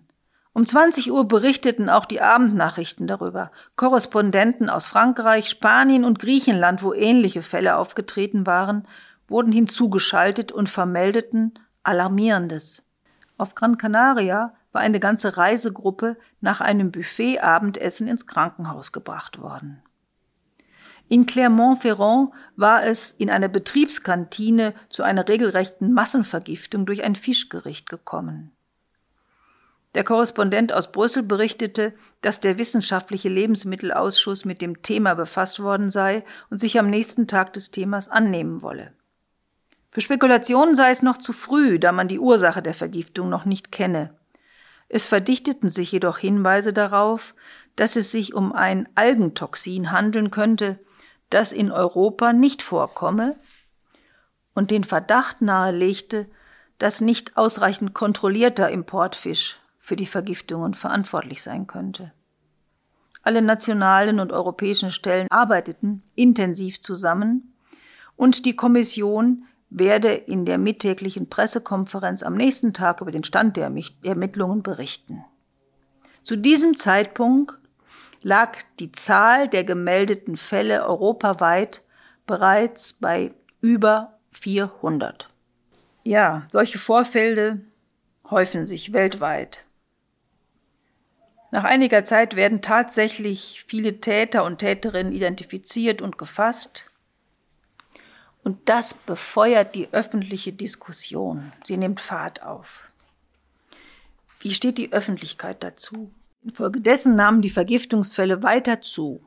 Um 0.54 0.65
20 0.65 1.12
Uhr 1.12 1.28
berichteten 1.28 1.89
auch 1.89 2.06
die 2.06 2.21
Abendnachrichten 2.21 3.08
darüber. 3.08 3.52
Korrespondenten 3.78 4.69
aus 4.69 4.86
Frankreich, 4.86 5.47
Spanien 5.47 6.04
und 6.04 6.19
Griechenland, 6.19 6.84
wo 6.84 6.93
ähnliche 6.93 7.41
Fälle 7.41 7.78
aufgetreten 7.78 8.45
waren, 8.45 8.86
wurden 9.28 9.54
hinzugeschaltet 9.54 10.52
und 10.52 10.67
vermeldeten 10.67 11.54
Alarmierendes. 11.84 12.84
Auf 13.38 13.56
Gran 13.56 13.78
Canaria 13.78 14.54
war 14.71 14.81
eine 14.81 14.99
ganze 14.99 15.38
Reisegruppe 15.38 16.17
nach 16.39 16.62
einem 16.62 16.91
Buffet-Abendessen 16.91 18.07
ins 18.07 18.27
Krankenhaus 18.27 18.91
gebracht 18.91 19.41
worden. 19.41 19.81
In 21.10 21.25
Clermont-Ferrand 21.25 22.31
war 22.55 22.84
es 22.86 23.12
in 23.12 23.29
einer 23.29 23.49
Betriebskantine 23.49 24.73
zu 24.89 25.03
einer 25.03 25.27
regelrechten 25.27 25.91
Massenvergiftung 25.91 26.86
durch 26.86 27.03
ein 27.03 27.15
Fischgericht 27.15 27.89
gekommen. 27.89 28.51
Der 29.93 30.05
Korrespondent 30.05 30.71
aus 30.71 30.93
Brüssel 30.93 31.23
berichtete, 31.23 31.93
dass 32.21 32.39
der 32.39 32.57
wissenschaftliche 32.57 33.27
Lebensmittelausschuss 33.27 34.45
mit 34.45 34.62
dem 34.62 34.84
Thema 34.84 35.15
befasst 35.15 35.60
worden 35.60 35.89
sei 35.89 36.23
und 36.49 36.60
sich 36.60 36.79
am 36.79 36.89
nächsten 36.89 37.27
Tag 37.27 37.51
des 37.51 37.71
Themas 37.71 38.07
annehmen 38.07 38.62
wolle. 38.62 38.93
Für 39.89 39.99
Spekulationen 39.99 40.75
sei 40.75 40.91
es 40.91 41.01
noch 41.01 41.17
zu 41.17 41.34
früh, 41.34 41.77
da 41.77 41.91
man 41.91 42.07
die 42.07 42.19
Ursache 42.19 42.62
der 42.62 42.73
Vergiftung 42.73 43.27
noch 43.27 43.43
nicht 43.43 43.73
kenne. 43.73 44.15
Es 44.93 45.06
verdichteten 45.06 45.69
sich 45.69 45.93
jedoch 45.93 46.17
Hinweise 46.17 46.73
darauf, 46.73 47.34
dass 47.77 47.95
es 47.95 48.12
sich 48.12 48.34
um 48.34 48.51
ein 48.51 48.89
Algentoxin 48.95 49.93
handeln 49.93 50.32
könnte, 50.32 50.80
das 51.30 51.54
in 51.54 51.71
Europa 51.71 52.34
nicht 52.34 52.62
vorkomme 52.62 53.38
und 54.54 54.69
den 54.69 54.84
Verdacht 54.84 55.41
nahelegte, 55.41 56.30
dass 56.77 56.99
nicht 56.99 57.38
ausreichend 57.38 57.93
kontrollierter 57.93 58.69
Importfisch 58.69 59.62
für 59.80 59.95
die 59.95 60.06
Vergiftungen 60.06 60.73
verantwortlich 60.73 61.41
sein 61.41 61.67
könnte. 61.67 62.12
Alle 63.21 63.41
nationalen 63.41 64.19
und 64.19 64.34
europäischen 64.34 64.91
Stellen 64.91 65.30
arbeiteten 65.32 66.04
intensiv 66.15 66.82
zusammen 66.82 67.56
und 68.17 68.45
die 68.45 68.58
Kommission 68.58 69.45
werde 69.71 70.13
in 70.13 70.45
der 70.45 70.57
mittäglichen 70.57 71.29
Pressekonferenz 71.29 72.21
am 72.21 72.36
nächsten 72.36 72.73
Tag 72.73 73.01
über 73.01 73.12
den 73.12 73.23
Stand 73.23 73.57
der 73.57 73.71
Ermittlungen 74.03 74.62
berichten. 74.62 75.23
Zu 76.23 76.36
diesem 76.36 76.75
Zeitpunkt 76.75 77.57
lag 78.21 78.57
die 78.79 78.91
Zahl 78.91 79.47
der 79.47 79.63
gemeldeten 79.63 80.38
Fälle 80.38 80.86
europaweit 80.86 81.81
bereits 82.27 82.93
bei 82.93 83.34
über 83.62 84.19
400. 84.31 85.29
Ja, 86.03 86.45
solche 86.49 86.77
Vorfälle 86.77 87.62
häufen 88.29 88.65
sich 88.65 88.93
weltweit. 88.93 89.65
Nach 91.51 91.63
einiger 91.63 92.03
Zeit 92.03 92.36
werden 92.36 92.62
tatsächlich 92.62 93.65
viele 93.67 93.99
Täter 93.99 94.43
und 94.43 94.60
Täterinnen 94.60 95.13
identifiziert 95.13 96.01
und 96.01 96.17
gefasst. 96.17 96.90
Und 98.43 98.69
das 98.69 98.93
befeuert 98.93 99.75
die 99.75 99.93
öffentliche 99.93 100.54
Diskussion. 100.54 101.51
Sie 101.63 101.77
nimmt 101.77 102.01
Fahrt 102.01 102.43
auf. 102.43 102.91
Wie 104.39 104.54
steht 104.54 104.77
die 104.77 104.91
Öffentlichkeit 104.91 105.63
dazu? 105.63 106.12
Infolgedessen 106.43 107.15
nahmen 107.15 107.41
die 107.41 107.49
Vergiftungsfälle 107.49 108.41
weiter 108.41 108.82
zu. 108.82 109.23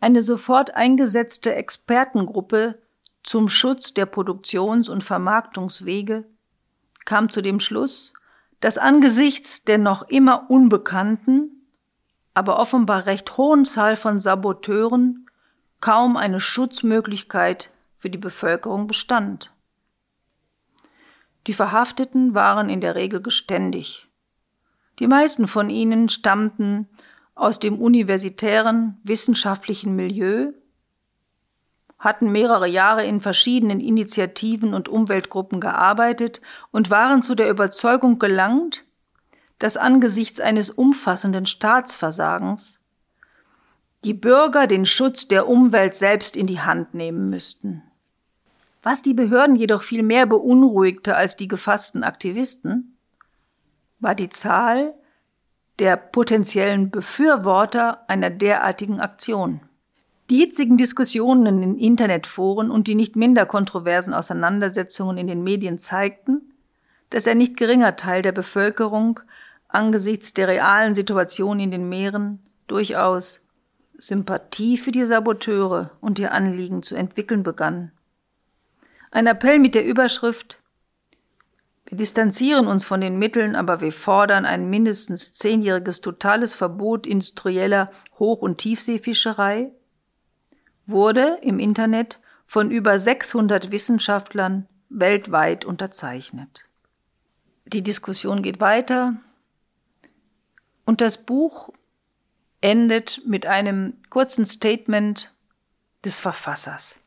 Eine 0.00 0.22
sofort 0.22 0.74
eingesetzte 0.74 1.54
Expertengruppe 1.54 2.78
zum 3.22 3.48
Schutz 3.48 3.94
der 3.94 4.06
Produktions- 4.06 4.88
und 4.88 5.04
Vermarktungswege 5.04 6.24
kam 7.04 7.30
zu 7.30 7.40
dem 7.40 7.60
Schluss, 7.60 8.12
dass 8.60 8.78
angesichts 8.78 9.62
der 9.62 9.78
noch 9.78 10.08
immer 10.08 10.50
unbekannten, 10.50 11.68
aber 12.34 12.58
offenbar 12.58 13.06
recht 13.06 13.36
hohen 13.36 13.64
Zahl 13.64 13.94
von 13.94 14.18
Saboteuren 14.18 15.26
kaum 15.80 16.16
eine 16.16 16.40
Schutzmöglichkeit 16.40 17.70
für 18.02 18.10
die 18.10 18.18
Bevölkerung 18.18 18.88
bestand. 18.88 19.54
Die 21.46 21.52
Verhafteten 21.52 22.34
waren 22.34 22.68
in 22.68 22.80
der 22.80 22.96
Regel 22.96 23.22
geständig. 23.22 24.08
Die 24.98 25.06
meisten 25.06 25.46
von 25.46 25.70
ihnen 25.70 26.08
stammten 26.08 26.88
aus 27.36 27.60
dem 27.60 27.78
universitären 27.80 28.98
wissenschaftlichen 29.04 29.94
Milieu, 29.94 30.50
hatten 31.96 32.32
mehrere 32.32 32.66
Jahre 32.66 33.06
in 33.06 33.20
verschiedenen 33.20 33.78
Initiativen 33.78 34.74
und 34.74 34.88
Umweltgruppen 34.88 35.60
gearbeitet 35.60 36.40
und 36.72 36.90
waren 36.90 37.22
zu 37.22 37.36
der 37.36 37.48
Überzeugung 37.48 38.18
gelangt, 38.18 38.84
dass 39.60 39.76
angesichts 39.76 40.40
eines 40.40 40.70
umfassenden 40.70 41.46
Staatsversagens 41.46 42.80
die 44.02 44.14
Bürger 44.14 44.66
den 44.66 44.86
Schutz 44.86 45.28
der 45.28 45.46
Umwelt 45.46 45.94
selbst 45.94 46.34
in 46.34 46.48
die 46.48 46.60
Hand 46.60 46.94
nehmen 46.94 47.30
müssten. 47.30 47.84
Was 48.82 49.02
die 49.02 49.14
Behörden 49.14 49.54
jedoch 49.54 49.82
viel 49.82 50.02
mehr 50.02 50.26
beunruhigte 50.26 51.14
als 51.14 51.36
die 51.36 51.48
gefassten 51.48 52.02
Aktivisten, 52.02 52.96
war 54.00 54.14
die 54.14 54.28
Zahl 54.28 54.94
der 55.78 55.96
potenziellen 55.96 56.90
Befürworter 56.90 58.08
einer 58.08 58.30
derartigen 58.30 59.00
Aktion. 59.00 59.60
Die 60.30 60.38
jetzigen 60.38 60.76
Diskussionen 60.76 61.62
in 61.62 61.78
Internetforen 61.78 62.70
und 62.70 62.88
die 62.88 62.94
nicht 62.94 63.16
minder 63.16 63.46
kontroversen 63.46 64.14
Auseinandersetzungen 64.14 65.16
in 65.16 65.26
den 65.26 65.42
Medien 65.42 65.78
zeigten, 65.78 66.52
dass 67.10 67.28
ein 67.28 67.38
nicht 67.38 67.56
geringer 67.56 67.96
Teil 67.96 68.22
der 68.22 68.32
Bevölkerung 68.32 69.20
angesichts 69.68 70.34
der 70.34 70.48
realen 70.48 70.94
Situation 70.94 71.60
in 71.60 71.70
den 71.70 71.88
Meeren 71.88 72.40
durchaus 72.66 73.42
Sympathie 73.98 74.78
für 74.78 74.90
die 74.90 75.04
Saboteure 75.04 75.90
und 76.00 76.18
ihr 76.18 76.32
Anliegen 76.32 76.82
zu 76.82 76.94
entwickeln 76.96 77.42
begann. 77.42 77.92
Ein 79.12 79.26
Appell 79.26 79.58
mit 79.58 79.74
der 79.74 79.84
Überschrift 79.84 80.58
Wir 81.84 81.98
distanzieren 81.98 82.66
uns 82.66 82.86
von 82.86 83.02
den 83.02 83.18
Mitteln, 83.18 83.54
aber 83.54 83.82
wir 83.82 83.92
fordern 83.92 84.46
ein 84.46 84.70
mindestens 84.70 85.34
zehnjähriges 85.34 86.00
totales 86.00 86.54
Verbot 86.54 87.06
industrieller 87.06 87.92
Hoch- 88.18 88.40
und 88.40 88.56
Tiefseefischerei 88.56 89.70
wurde 90.86 91.38
im 91.42 91.58
Internet 91.58 92.20
von 92.46 92.70
über 92.70 92.98
600 92.98 93.70
Wissenschaftlern 93.70 94.66
weltweit 94.88 95.66
unterzeichnet. 95.66 96.64
Die 97.66 97.82
Diskussion 97.82 98.42
geht 98.42 98.60
weiter 98.60 99.16
und 100.86 101.02
das 101.02 101.18
Buch 101.18 101.68
endet 102.62 103.20
mit 103.26 103.44
einem 103.44 103.98
kurzen 104.08 104.46
Statement 104.46 105.34
des 106.02 106.18
Verfassers. 106.18 107.01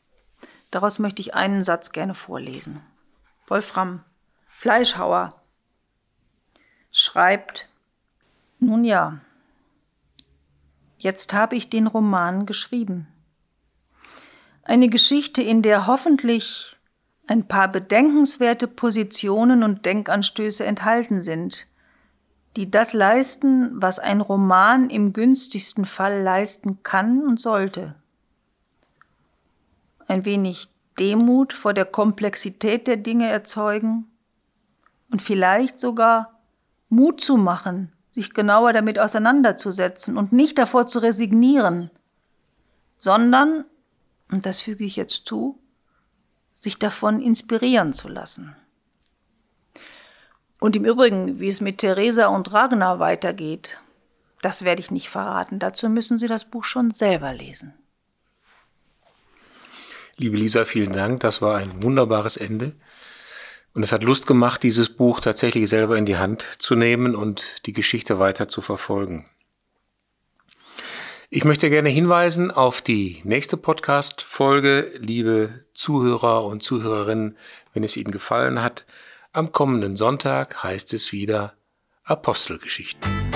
Daraus 0.71 0.99
möchte 0.99 1.21
ich 1.21 1.33
einen 1.33 1.63
Satz 1.63 1.91
gerne 1.91 2.13
vorlesen. 2.13 2.81
Wolfram 3.47 4.03
Fleischhauer 4.47 5.41
schreibt, 6.91 7.69
nun 8.59 8.85
ja, 8.85 9.19
jetzt 10.97 11.33
habe 11.33 11.55
ich 11.55 11.69
den 11.69 11.87
Roman 11.87 12.45
geschrieben. 12.45 13.07
Eine 14.63 14.89
Geschichte, 14.89 15.43
in 15.43 15.61
der 15.61 15.85
hoffentlich 15.87 16.77
ein 17.27 17.47
paar 17.47 17.67
bedenkenswerte 17.71 18.67
Positionen 18.67 19.63
und 19.63 19.85
Denkanstöße 19.85 20.65
enthalten 20.65 21.21
sind, 21.21 21.67
die 22.55 22.71
das 22.71 22.93
leisten, 22.93 23.71
was 23.81 23.99
ein 23.99 24.21
Roman 24.21 24.89
im 24.89 25.13
günstigsten 25.13 25.85
Fall 25.85 26.21
leisten 26.21 26.83
kann 26.83 27.21
und 27.27 27.39
sollte. 27.39 27.95
Ein 30.07 30.25
wenig 30.25 30.69
Demut 30.99 31.53
vor 31.53 31.73
der 31.73 31.85
Komplexität 31.85 32.87
der 32.87 32.97
Dinge 32.97 33.27
erzeugen 33.27 34.07
und 35.11 35.21
vielleicht 35.21 35.79
sogar 35.79 36.39
Mut 36.89 37.21
zu 37.21 37.37
machen, 37.37 37.91
sich 38.09 38.33
genauer 38.33 38.73
damit 38.73 38.99
auseinanderzusetzen 38.99 40.17
und 40.17 40.31
nicht 40.31 40.57
davor 40.57 40.87
zu 40.87 40.99
resignieren, 40.99 41.89
sondern 42.97 43.65
und 44.31 44.45
das 44.45 44.61
füge 44.61 44.83
ich 44.83 44.95
jetzt 44.95 45.25
zu, 45.25 45.59
sich 46.53 46.79
davon 46.79 47.21
inspirieren 47.21 47.93
zu 47.93 48.07
lassen. 48.07 48.55
Und 50.59 50.75
im 50.75 50.85
Übrigen, 50.85 51.39
wie 51.39 51.47
es 51.47 51.61
mit 51.61 51.79
Theresa 51.79 52.27
und 52.27 52.51
Ragnar 52.51 52.99
weitergeht, 52.99 53.79
das 54.41 54.63
werde 54.63 54.79
ich 54.81 54.89
nicht 54.89 55.09
verraten. 55.09 55.59
Dazu 55.59 55.89
müssen 55.89 56.17
Sie 56.17 56.27
das 56.27 56.45
Buch 56.45 56.63
schon 56.63 56.91
selber 56.91 57.33
lesen. 57.33 57.73
Liebe 60.17 60.37
Lisa, 60.37 60.63
vielen 60.63 60.93
Dank. 60.93 61.19
Das 61.19 61.41
war 61.41 61.57
ein 61.57 61.83
wunderbares 61.83 62.37
Ende. 62.37 62.73
Und 63.73 63.83
es 63.83 63.91
hat 63.91 64.03
Lust 64.03 64.25
gemacht, 64.27 64.63
dieses 64.63 64.89
Buch 64.89 65.19
tatsächlich 65.19 65.69
selber 65.69 65.97
in 65.97 66.05
die 66.05 66.17
Hand 66.17 66.45
zu 66.57 66.75
nehmen 66.75 67.15
und 67.15 67.65
die 67.65 67.73
Geschichte 67.73 68.17
weiter 68.17 68.47
zu 68.47 68.61
verfolgen. 68.61 69.29
Ich 71.29 71.43
möchte 71.43 71.69
gerne 71.69 71.89
hinweisen 71.89 72.51
auf 72.51 72.81
die 72.81 73.19
nächste 73.25 73.57
Podcast-Folge, 73.57 74.93
liebe 74.99 75.65
Zuhörer 75.73 76.45
und 76.45 76.63
Zuhörerinnen, 76.63 77.37
wenn 77.73 77.83
es 77.83 77.97
Ihnen 77.97 78.11
gefallen 78.11 78.61
hat. 78.61 78.85
Am 79.33 79.51
kommenden 79.51 79.97
Sonntag 79.97 80.63
heißt 80.63 80.93
es 80.93 81.11
wieder 81.11 81.55
Apostelgeschichten. 82.05 83.34